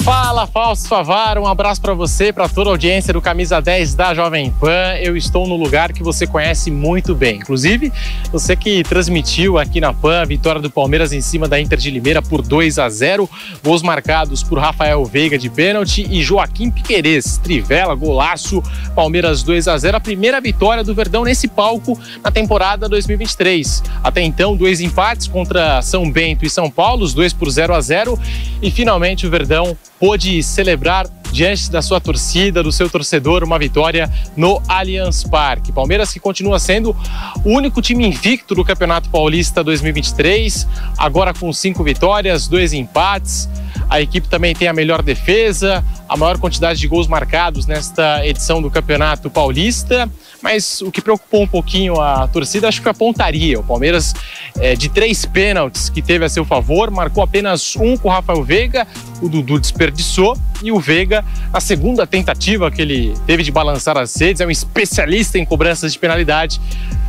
Fala, 0.04 0.46
Fausto 0.46 0.86
Favaro, 0.86 1.40
um 1.40 1.46
abraço 1.46 1.80
para 1.80 1.94
você, 1.94 2.30
para 2.30 2.46
toda 2.46 2.68
a 2.68 2.72
audiência 2.72 3.10
do 3.10 3.22
Camisa 3.22 3.58
10 3.58 3.94
da 3.94 4.12
Jovem 4.12 4.50
Pan. 4.50 4.98
Eu 5.00 5.16
estou 5.16 5.48
no 5.48 5.56
lugar 5.56 5.94
que 5.94 6.02
você 6.02 6.26
conhece 6.26 6.70
muito 6.70 7.14
bem. 7.14 7.38
Inclusive, 7.38 7.90
você 8.30 8.54
que 8.54 8.82
transmitiu 8.82 9.56
aqui 9.56 9.80
na 9.80 9.94
Pan 9.94 10.20
a 10.20 10.24
vitória 10.26 10.60
do 10.60 10.68
Palmeiras 10.68 11.14
em 11.14 11.22
cima 11.22 11.48
da 11.48 11.58
Inter 11.58 11.78
de 11.78 11.90
Limeira 11.90 12.20
por 12.20 12.42
2 12.42 12.78
a 12.78 12.86
0, 12.86 13.30
gols 13.62 13.82
marcados 13.82 14.42
por 14.42 14.58
Rafael 14.58 15.02
Veiga 15.06 15.38
de 15.38 15.48
pênalti 15.48 16.06
e 16.10 16.22
Joaquim 16.22 16.70
Piquerez, 16.70 17.38
trivela, 17.38 17.94
golaço, 17.94 18.62
Palmeiras 18.94 19.42
2 19.42 19.68
a 19.68 19.78
0, 19.78 19.96
a 19.96 20.00
primeira 20.00 20.38
vitória 20.38 20.84
do 20.84 20.94
Verdão 20.94 21.24
nesse 21.24 21.48
palco 21.48 21.98
na 22.22 22.30
temporada 22.30 22.90
2023. 22.90 23.82
Até 24.02 24.20
então, 24.20 24.54
dois 24.54 24.82
empates 24.82 25.28
contra 25.28 25.80
São 25.80 26.10
Bento 26.10 26.44
e 26.44 26.50
São 26.50 26.70
Paulo, 26.70 27.04
os 27.04 27.14
dois 27.14 27.32
por 27.32 27.48
0 27.48 27.74
a 27.74 27.80
0, 27.80 28.20
e 28.60 28.70
finalmente 28.70 29.26
o 29.26 29.30
Verdão 29.30 29.74
pôde 29.98 30.42
celebrar 30.42 31.06
diante 31.34 31.68
da 31.68 31.82
sua 31.82 32.00
torcida, 32.00 32.62
do 32.62 32.70
seu 32.70 32.88
torcedor, 32.88 33.42
uma 33.42 33.58
vitória 33.58 34.08
no 34.36 34.62
Allianz 34.68 35.24
Parque. 35.24 35.72
Palmeiras 35.72 36.12
que 36.12 36.20
continua 36.20 36.60
sendo 36.60 36.96
o 37.44 37.50
único 37.50 37.82
time 37.82 38.06
invicto 38.06 38.54
do 38.54 38.64
Campeonato 38.64 39.10
Paulista 39.10 39.64
2023, 39.64 40.64
agora 40.96 41.34
com 41.34 41.52
cinco 41.52 41.82
vitórias, 41.82 42.46
dois 42.46 42.72
empates. 42.72 43.48
A 43.90 44.00
equipe 44.00 44.28
também 44.28 44.54
tem 44.54 44.68
a 44.68 44.72
melhor 44.72 45.02
defesa, 45.02 45.84
a 46.08 46.16
maior 46.16 46.38
quantidade 46.38 46.78
de 46.78 46.86
gols 46.86 47.08
marcados 47.08 47.66
nesta 47.66 48.24
edição 48.24 48.62
do 48.62 48.70
Campeonato 48.70 49.28
Paulista. 49.28 50.08
Mas 50.40 50.82
o 50.82 50.92
que 50.92 51.02
preocupou 51.02 51.42
um 51.42 51.48
pouquinho 51.48 52.00
a 52.00 52.28
torcida, 52.28 52.68
acho 52.68 52.80
que 52.80 52.88
a 52.88 52.94
pontaria. 52.94 53.58
O 53.58 53.64
Palmeiras, 53.64 54.14
é, 54.60 54.76
de 54.76 54.88
três 54.88 55.26
pênaltis 55.26 55.88
que 55.88 56.00
teve 56.00 56.24
a 56.24 56.28
seu 56.28 56.44
favor, 56.44 56.92
marcou 56.92 57.24
apenas 57.24 57.74
um 57.74 57.96
com 57.96 58.08
o 58.08 58.12
Rafael 58.12 58.44
Veiga, 58.44 58.86
o 59.20 59.28
Dudu 59.28 59.58
desperdiçou, 59.58 60.38
e 60.64 60.72
o 60.72 60.80
Veiga, 60.80 61.24
na 61.52 61.60
segunda 61.60 62.06
tentativa 62.06 62.70
que 62.70 62.82
ele 62.82 63.14
teve 63.26 63.42
de 63.42 63.52
balançar 63.52 63.96
as 63.98 64.16
redes, 64.16 64.40
é 64.40 64.46
um 64.46 64.50
especialista 64.50 65.38
em 65.38 65.44
cobranças 65.44 65.92
de 65.92 65.98
penalidade, 65.98 66.60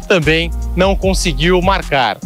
também 0.07 0.51
não 0.75 0.95
conseguiu 0.95 1.61
marcar. 1.61 2.17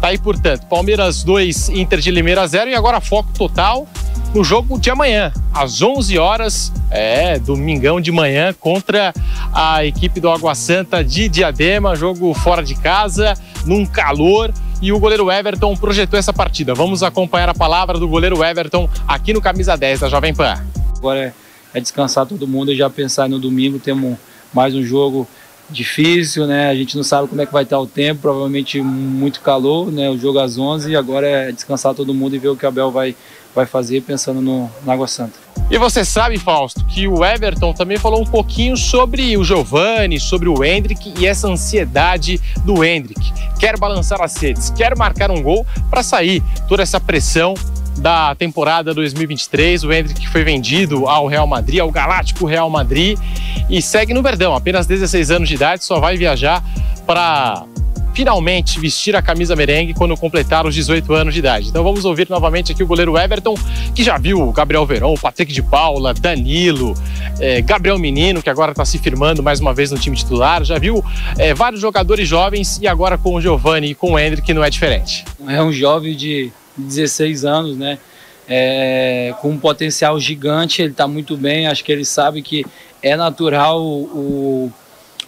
Tá 0.00 0.08
aí, 0.08 0.18
portanto, 0.18 0.66
Palmeiras 0.66 1.22
2, 1.22 1.70
Inter 1.70 1.98
de 1.98 2.10
Limeira 2.10 2.46
0 2.46 2.70
e 2.70 2.74
agora 2.74 3.00
foco 3.00 3.30
total 3.32 3.86
no 4.34 4.44
jogo 4.44 4.78
de 4.78 4.90
amanhã, 4.90 5.32
às 5.54 5.80
11 5.80 6.18
horas, 6.18 6.72
é, 6.90 7.38
domingão 7.38 8.00
de 8.00 8.12
manhã, 8.12 8.52
contra 8.52 9.12
a 9.52 9.84
equipe 9.84 10.20
do 10.20 10.30
Água 10.30 10.54
Santa 10.54 11.02
de 11.02 11.28
Diadema, 11.28 11.96
jogo 11.96 12.34
fora 12.34 12.62
de 12.62 12.74
casa, 12.74 13.34
num 13.64 13.86
calor, 13.86 14.52
e 14.80 14.92
o 14.92 14.98
goleiro 14.98 15.30
Everton 15.30 15.74
projetou 15.76 16.18
essa 16.18 16.32
partida. 16.32 16.74
Vamos 16.74 17.02
acompanhar 17.02 17.48
a 17.48 17.54
palavra 17.54 17.98
do 17.98 18.06
goleiro 18.06 18.44
Everton 18.44 18.88
aqui 19.06 19.32
no 19.32 19.40
Camisa 19.40 19.76
10 19.76 20.00
da 20.00 20.08
Jovem 20.08 20.34
Pan. 20.34 20.62
Agora 20.98 21.18
é, 21.18 21.32
é 21.74 21.80
descansar 21.80 22.26
todo 22.26 22.46
mundo 22.46 22.72
e 22.72 22.76
já 22.76 22.90
pensar 22.90 23.28
no 23.28 23.38
domingo, 23.38 23.78
temos 23.78 24.18
mais 24.52 24.74
um 24.74 24.82
jogo 24.82 25.26
difícil, 25.70 26.46
né? 26.46 26.70
A 26.70 26.74
gente 26.74 26.96
não 26.96 27.02
sabe 27.02 27.28
como 27.28 27.40
é 27.40 27.46
que 27.46 27.52
vai 27.52 27.62
estar 27.62 27.78
o 27.78 27.86
tempo, 27.86 28.22
provavelmente 28.22 28.80
muito 28.80 29.40
calor, 29.40 29.92
né? 29.92 30.08
O 30.08 30.18
jogo 30.18 30.38
às 30.38 30.58
11 30.58 30.90
e 30.90 30.96
agora 30.96 31.26
é 31.26 31.52
descansar 31.52 31.94
todo 31.94 32.14
mundo 32.14 32.34
e 32.34 32.38
ver 32.38 32.48
o 32.48 32.56
que 32.56 32.64
o 32.64 32.68
Abel 32.68 32.90
vai, 32.90 33.14
vai 33.54 33.66
fazer 33.66 34.00
pensando 34.02 34.40
no, 34.40 34.70
na 34.84 34.94
Água 34.94 35.06
Santa. 35.06 35.38
E 35.70 35.76
você 35.76 36.02
sabe, 36.02 36.38
Fausto, 36.38 36.82
que 36.86 37.06
o 37.06 37.22
Everton 37.22 37.74
também 37.74 37.98
falou 37.98 38.22
um 38.22 38.26
pouquinho 38.26 38.74
sobre 38.76 39.36
o 39.36 39.44
Giovani, 39.44 40.18
sobre 40.18 40.48
o 40.48 40.64
Hendrick 40.64 41.12
e 41.18 41.26
essa 41.26 41.46
ansiedade 41.46 42.40
do 42.64 42.82
Hendrick. 42.82 43.20
Quer 43.60 43.78
balançar 43.78 44.22
as 44.22 44.34
redes, 44.36 44.70
quer 44.70 44.96
marcar 44.96 45.30
um 45.30 45.42
gol 45.42 45.66
para 45.90 46.02
sair 46.02 46.42
toda 46.66 46.82
essa 46.82 46.98
pressão 46.98 47.52
da 47.98 48.34
temporada 48.34 48.94
2023. 48.94 49.84
O 49.84 49.92
Hendrick 49.92 50.28
foi 50.28 50.44
vendido 50.44 51.06
ao 51.06 51.26
Real 51.26 51.46
Madrid, 51.46 51.80
ao 51.80 51.90
Galáctico 51.90 52.46
Real 52.46 52.70
Madrid 52.70 53.18
e 53.68 53.82
segue 53.82 54.14
no 54.14 54.22
Verdão. 54.22 54.54
Apenas 54.54 54.86
16 54.86 55.30
anos 55.30 55.48
de 55.48 55.54
idade, 55.54 55.84
só 55.84 56.00
vai 56.00 56.16
viajar 56.16 56.62
para 57.06 57.64
finalmente 58.18 58.80
vestir 58.80 59.14
a 59.14 59.22
camisa 59.22 59.54
merengue 59.54 59.94
quando 59.94 60.16
completar 60.16 60.66
os 60.66 60.74
18 60.74 61.14
anos 61.14 61.34
de 61.34 61.38
idade. 61.38 61.68
Então 61.68 61.84
vamos 61.84 62.04
ouvir 62.04 62.28
novamente 62.28 62.72
aqui 62.72 62.82
o 62.82 62.86
goleiro 62.86 63.16
Everton, 63.16 63.54
que 63.94 64.02
já 64.02 64.18
viu 64.18 64.40
o 64.40 64.52
Gabriel 64.52 64.84
Verón, 64.84 65.14
o 65.14 65.18
Patrick 65.18 65.52
de 65.52 65.62
Paula, 65.62 66.12
Danilo, 66.12 66.94
eh, 67.38 67.62
Gabriel 67.62 67.96
Menino, 67.96 68.42
que 68.42 68.50
agora 68.50 68.72
está 68.72 68.84
se 68.84 68.98
firmando 68.98 69.40
mais 69.40 69.60
uma 69.60 69.72
vez 69.72 69.92
no 69.92 69.98
time 69.98 70.16
titular, 70.16 70.64
já 70.64 70.78
viu 70.78 71.04
eh, 71.38 71.54
vários 71.54 71.80
jogadores 71.80 72.28
jovens 72.28 72.80
e 72.82 72.88
agora 72.88 73.16
com 73.16 73.36
o 73.36 73.40
Giovani 73.40 73.90
e 73.90 73.94
com 73.94 74.14
o 74.14 74.18
Hendrick 74.18 74.52
não 74.52 74.64
é 74.64 74.70
diferente. 74.70 75.24
É 75.46 75.62
um 75.62 75.70
jovem 75.70 76.16
de 76.16 76.50
16 76.78 77.44
anos, 77.44 77.76
né? 77.76 77.98
É, 78.50 79.34
com 79.42 79.50
um 79.50 79.58
potencial 79.58 80.18
gigante, 80.18 80.80
ele 80.80 80.92
está 80.92 81.06
muito 81.06 81.36
bem. 81.36 81.66
Acho 81.66 81.84
que 81.84 81.92
ele 81.92 82.04
sabe 82.04 82.40
que 82.40 82.64
é 83.02 83.14
natural 83.14 83.82
o, 83.82 84.72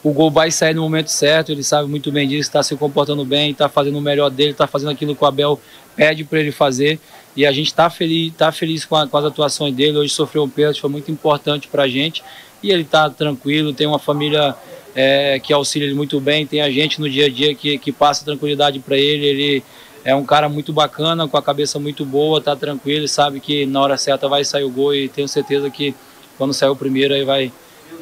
o 0.03 0.13
gol 0.13 0.31
vai 0.31 0.51
sair 0.51 0.75
no 0.75 0.83
momento 0.83 1.09
certo. 1.09 1.53
Ele 1.53 1.63
sabe 1.63 1.89
muito 1.89 2.11
bem 2.11 2.27
disso, 2.27 2.49
está 2.49 2.63
se 2.63 2.75
comportando 2.77 3.25
bem, 3.25 3.51
está 3.51 3.69
fazendo 3.69 3.99
o 3.99 4.01
melhor 4.01 4.31
dele, 4.31 4.53
está 4.53 4.67
fazendo 4.67 4.91
aquilo 4.91 5.15
que 5.15 5.23
o 5.23 5.27
Abel 5.27 5.61
pede 5.95 6.25
para 6.25 6.41
ele 6.41 6.53
fazer. 6.53 6.99
E 7.37 7.47
a 7.47 7.53
gente 7.53 7.67
está 7.67 7.89
feliz, 7.89 8.33
tá 8.37 8.51
feliz 8.51 8.85
com, 8.85 8.97
a, 8.97 9.07
com, 9.07 9.17
as 9.17 9.25
atuações 9.25 9.75
dele. 9.75 9.99
Hoje 9.99 10.13
sofreu 10.13 10.45
um 10.45 10.49
pênalti, 10.49 10.81
foi 10.81 10.91
muito 10.91 11.11
importante 11.11 11.69
para 11.69 11.85
a 11.85 11.89
gente. 11.89 12.23
E 12.63 12.71
ele 12.71 12.83
está 12.83 13.09
tranquilo, 13.09 13.73
tem 13.73 13.87
uma 13.87 13.99
família 13.99 14.55
é, 14.95 15.39
que 15.39 15.53
auxilia 15.53 15.87
ele 15.87 15.95
muito 15.95 16.21
bem, 16.21 16.47
tem 16.47 16.61
a 16.61 16.71
gente 16.71 17.01
no 17.01 17.09
dia 17.09 17.27
a 17.27 17.31
dia 17.31 17.55
que, 17.55 17.79
que 17.79 17.93
passa 17.93 18.25
tranquilidade 18.25 18.79
para 18.81 18.97
ele. 18.97 19.27
Ele 19.27 19.65
é 20.05 20.15
um 20.15 20.25
cara 20.25 20.49
muito 20.49 20.73
bacana, 20.73 21.29
com 21.29 21.37
a 21.37 21.43
cabeça 21.43 21.79
muito 21.79 22.05
boa, 22.05 22.41
tá 22.41 22.57
tranquilo, 22.57 23.07
sabe 23.07 23.41
que 23.41 23.67
na 23.67 23.81
hora 23.81 23.97
certa 23.97 24.29
vai 24.29 24.45
sair 24.45 24.65
o 24.65 24.71
gol 24.71 24.95
e 24.95 25.09
tenho 25.09 25.29
certeza 25.29 25.71
que 25.71 25.95
quando 26.39 26.55
sair 26.55 26.71
o 26.71 26.77
primeiro 26.77 27.15
aí 27.15 27.25
vai 27.25 27.53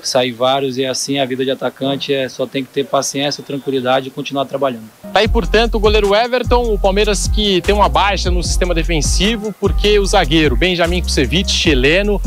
sair 0.03 0.33
vários 0.33 0.79
e 0.79 0.85
é 0.85 0.89
assim 0.89 1.19
a 1.19 1.25
vida 1.25 1.45
de 1.45 1.51
atacante 1.51 2.13
é 2.15 2.29
só 2.29 2.47
tem 2.47 2.65
que 2.65 2.71
ter 2.71 2.85
paciência, 2.85 3.43
tranquilidade 3.43 4.09
e 4.09 4.11
continuar 4.11 4.45
trabalhando. 4.45 4.89
Tá 5.13 5.21
aí, 5.21 5.29
portanto, 5.29 5.75
o 5.75 5.81
goleiro 5.81 6.15
Everton, 6.15 6.73
o 6.73 6.79
Palmeiras 6.79 7.27
que 7.27 7.61
tem 7.63 7.75
uma 7.75 7.89
baixa 7.89 8.31
no 8.31 8.43
sistema 8.43 8.75
defensivo, 8.75 9.53
porque 9.59 9.99
o 9.99 10.07
zagueiro 10.07 10.57
Benjamin 10.57 11.03
Kusevich, 11.03 11.51
chileno, 11.51 12.21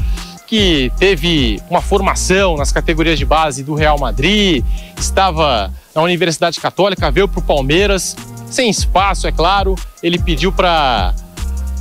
que 0.48 0.92
teve 0.98 1.62
uma 1.70 1.82
formação 1.82 2.58
nas 2.58 2.74
categorias 2.74 3.18
de 3.18 3.26
base 3.26 3.64
do 3.64 3.74
Real 3.74 3.98
Madrid, 3.98 4.66
estava 4.98 5.72
na 5.96 6.02
Universidade 6.02 6.60
Católica, 6.60 7.10
veio 7.10 7.28
para 7.28 7.40
o 7.40 7.44
Palmeiras, 7.44 8.18
sem 8.52 8.70
espaço, 8.70 9.28
é 9.28 9.32
claro. 9.32 9.76
Ele 10.04 10.20
pediu 10.20 10.52
para 10.52 11.16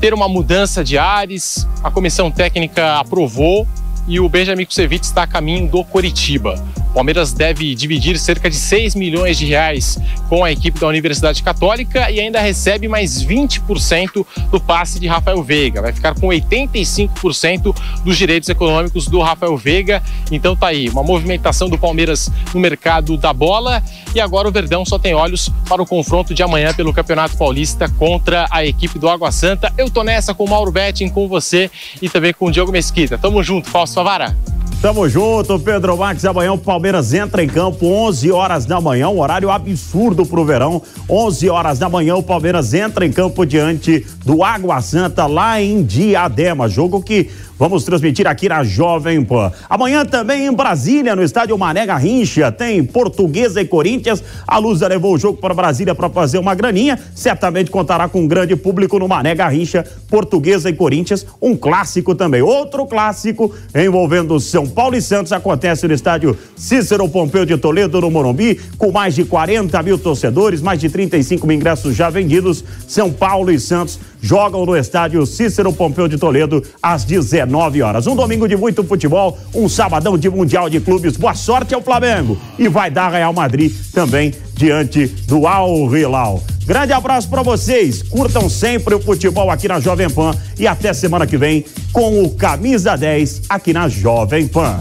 ter 0.01 0.15
uma 0.15 0.29
mudança 0.29 0.83
de 0.83 0.97
ares, 0.97 1.69
a 1.85 1.91
comissão 1.91 2.31
técnica 2.31 2.99
aprovou 2.99 3.69
e 4.09 4.19
o 4.19 4.29
Benjamin 4.29 4.65
Kusevich 4.65 5.05
está 5.05 5.25
a 5.25 5.27
caminho 5.27 5.69
do 5.69 5.85
Coritiba. 5.85 6.63
O 6.91 6.93
Palmeiras 6.93 7.33
deve 7.33 7.73
dividir 7.77 8.19
cerca 8.19 8.51
de 8.51 8.57
6 8.57 8.97
milhões 8.97 9.39
de 9.39 9.47
reais 9.47 9.97
com 10.29 10.45
a 10.45 10.51
equipe 10.51 10.79
da 10.81 10.89
Universidade 10.89 11.41
Católica 11.41 12.11
e 12.11 12.19
ainda 12.19 12.41
recebe 12.41 12.89
mais 12.89 13.25
20% 13.25 14.27
do 14.51 14.61
passe 14.61 14.99
de 14.99 15.07
Rafael 15.07 15.41
Veiga. 15.41 15.81
Vai 15.81 15.93
ficar 15.93 16.19
com 16.19 16.27
85% 16.27 17.77
dos 18.05 18.19
direitos 18.19 18.49
econômicos 18.49 19.07
do 19.07 19.21
Rafael 19.21 19.57
Veiga. 19.57 20.03
Então 20.33 20.57
tá 20.57 20.67
aí, 20.67 20.89
uma 20.89 21.05
movimentação 21.05 21.69
do 21.69 21.79
Palmeiras 21.79 22.29
no 22.53 22.59
mercado 22.59 23.17
da 23.17 23.33
bola 23.33 23.81
e 24.13 24.21
agora 24.21 24.49
o 24.49 24.53
Verdão 24.53 24.85
só 24.85 24.99
tem 24.99 25.15
olhos 25.15 25.49
para 25.69 25.81
o 25.81 25.87
confronto 25.87 26.35
de 26.35 26.43
amanhã 26.43 26.75
pelo 26.75 26.93
Campeonato 26.93 27.37
Paulista 27.37 27.89
contra 27.89 28.49
a 28.51 28.67
equipe 28.67 28.99
do 28.99 29.09
Água 29.09 29.31
Santa. 29.31 29.73
Eu 29.79 29.89
tô 29.89 30.03
nessa 30.03 30.35
com 30.35 30.45
o 30.45 30.51
Mauro 30.51 30.73
Betting, 30.73 31.09
com 31.09 31.29
você 31.29 31.71
e 32.03 32.09
também 32.09 32.33
com 32.33 32.47
o 32.47 32.51
Diogo 32.51 32.73
Mesquita. 32.73 33.17
Tamo 33.17 33.41
junto, 33.45 33.71
Fausto 33.71 33.95
Favara. 33.95 34.37
Tamo 34.81 35.07
junto, 35.11 35.59
Pedro 35.59 35.95
Marques. 35.95 36.25
Amanhã 36.25 36.55
o 36.55 36.59
Palmeiras 36.59 37.13
entra 37.13 37.45
em 37.45 37.47
campo 37.47 37.85
11 37.85 38.33
horas 38.33 38.65
da 38.65 38.81
manhã, 38.81 39.11
um 39.11 39.21
horário 39.21 39.51
absurdo 39.51 40.25
pro 40.25 40.43
verão. 40.43 40.81
11 41.07 41.51
horas 41.51 41.79
da 41.79 41.87
manhã 41.87 42.17
o 42.17 42.23
Palmeiras 42.23 42.73
entra 42.73 43.05
em 43.05 43.13
campo 43.13 43.45
diante 43.45 44.07
do 44.25 44.43
Água 44.43 44.81
Santa 44.81 45.27
lá 45.27 45.61
em 45.61 45.83
Diadema. 45.83 46.67
Jogo 46.67 47.03
que 47.03 47.29
Vamos 47.61 47.85
transmitir 47.85 48.27
aqui 48.27 48.49
na 48.49 48.65
Jovem 48.65 49.23
Pan. 49.23 49.53
Amanhã 49.69 50.03
também 50.03 50.47
em 50.47 50.51
Brasília, 50.51 51.15
no 51.15 51.23
estádio 51.23 51.59
Mané 51.59 51.85
Garrincha, 51.85 52.51
tem 52.51 52.83
Portuguesa 52.83 53.61
e 53.61 53.67
Corinthians. 53.67 54.25
A 54.49 54.57
Lusa 54.57 54.89
levou 54.89 55.13
o 55.13 55.19
jogo 55.19 55.37
para 55.37 55.53
Brasília 55.53 55.95
para 55.95 56.09
fazer 56.09 56.39
uma 56.39 56.55
graninha. 56.55 56.99
Certamente 57.15 57.71
contará 57.71 58.09
com 58.09 58.23
um 58.23 58.27
grande 58.27 58.57
público 58.57 58.99
no 58.99 59.07
Mané 59.07 59.35
Garrincha, 59.35 59.85
Portuguesa 60.09 60.71
e 60.71 60.73
Corinthians. 60.73 61.27
Um 61.39 61.55
clássico 61.55 62.15
também. 62.15 62.41
Outro 62.41 62.87
clássico 62.87 63.55
envolvendo 63.75 64.41
São 64.41 64.67
Paulo 64.67 64.97
e 64.97 65.03
Santos 65.03 65.31
acontece 65.31 65.87
no 65.87 65.93
estádio 65.93 66.39
Cícero 66.57 67.07
Pompeu 67.11 67.45
de 67.45 67.59
Toledo, 67.59 68.01
no 68.01 68.11
Morumbi, 68.11 68.59
com 68.79 68.91
mais 68.91 69.15
de 69.15 69.27
40 69.27 69.83
mil 69.83 69.99
torcedores, 69.99 70.63
mais 70.63 70.81
de 70.81 70.89
35 70.89 71.47
mil 71.47 71.59
ingressos 71.59 71.95
já 71.95 72.09
vendidos. 72.09 72.65
São 72.89 73.13
Paulo 73.13 73.51
e 73.51 73.61
Santos 73.61 73.99
jogam 74.21 74.67
no 74.67 74.77
estádio 74.77 75.25
Cícero 75.27 75.73
Pompeu 75.73 76.09
de 76.09 76.19
Toledo 76.19 76.63
às 76.83 77.05
19 77.05 77.83
horas. 77.83 78.07
Um 78.07 78.17
domingo 78.17 78.49
de 78.49 78.57
muito 78.57 78.85
futebol, 78.85 79.39
um 79.55 79.69
sabadão 79.69 80.19
de 80.19 80.29
Mundial 80.29 80.69
de 80.69 80.81
Clubes. 80.81 81.17
Boa 81.17 81.35
sorte 81.35 81.75
ao 81.75 81.83
Flamengo 81.83 82.39
e 82.59 82.69
vai 82.69 82.91
dar 82.91 83.11
Real 83.11 83.33
Madrid 83.33 83.73
também 83.93 84.35
diante 84.55 85.07
do 85.07 85.47
Al 85.47 85.95
Hilal. 85.97 86.43
Grande 86.67 86.93
abraço 86.93 87.29
para 87.29 87.43
vocês. 87.43 88.03
Curtam 88.03 88.49
sempre 88.49 88.95
o 88.95 89.01
futebol 89.01 89.51
aqui 89.51 89.67
na 89.67 89.81
Jovem 89.81 90.11
Pan 90.11 90.33
e 90.59 90.67
até 90.67 90.93
semana 90.93 91.27
que 91.27 91.37
vem 91.37 91.65
com 91.93 92.23
o 92.23 92.31
Camisa 92.31 92.97
10 92.97 93.43
aqui 93.49 93.73
na 93.73 93.89
Jovem 93.89 94.47
Pan. 94.47 94.81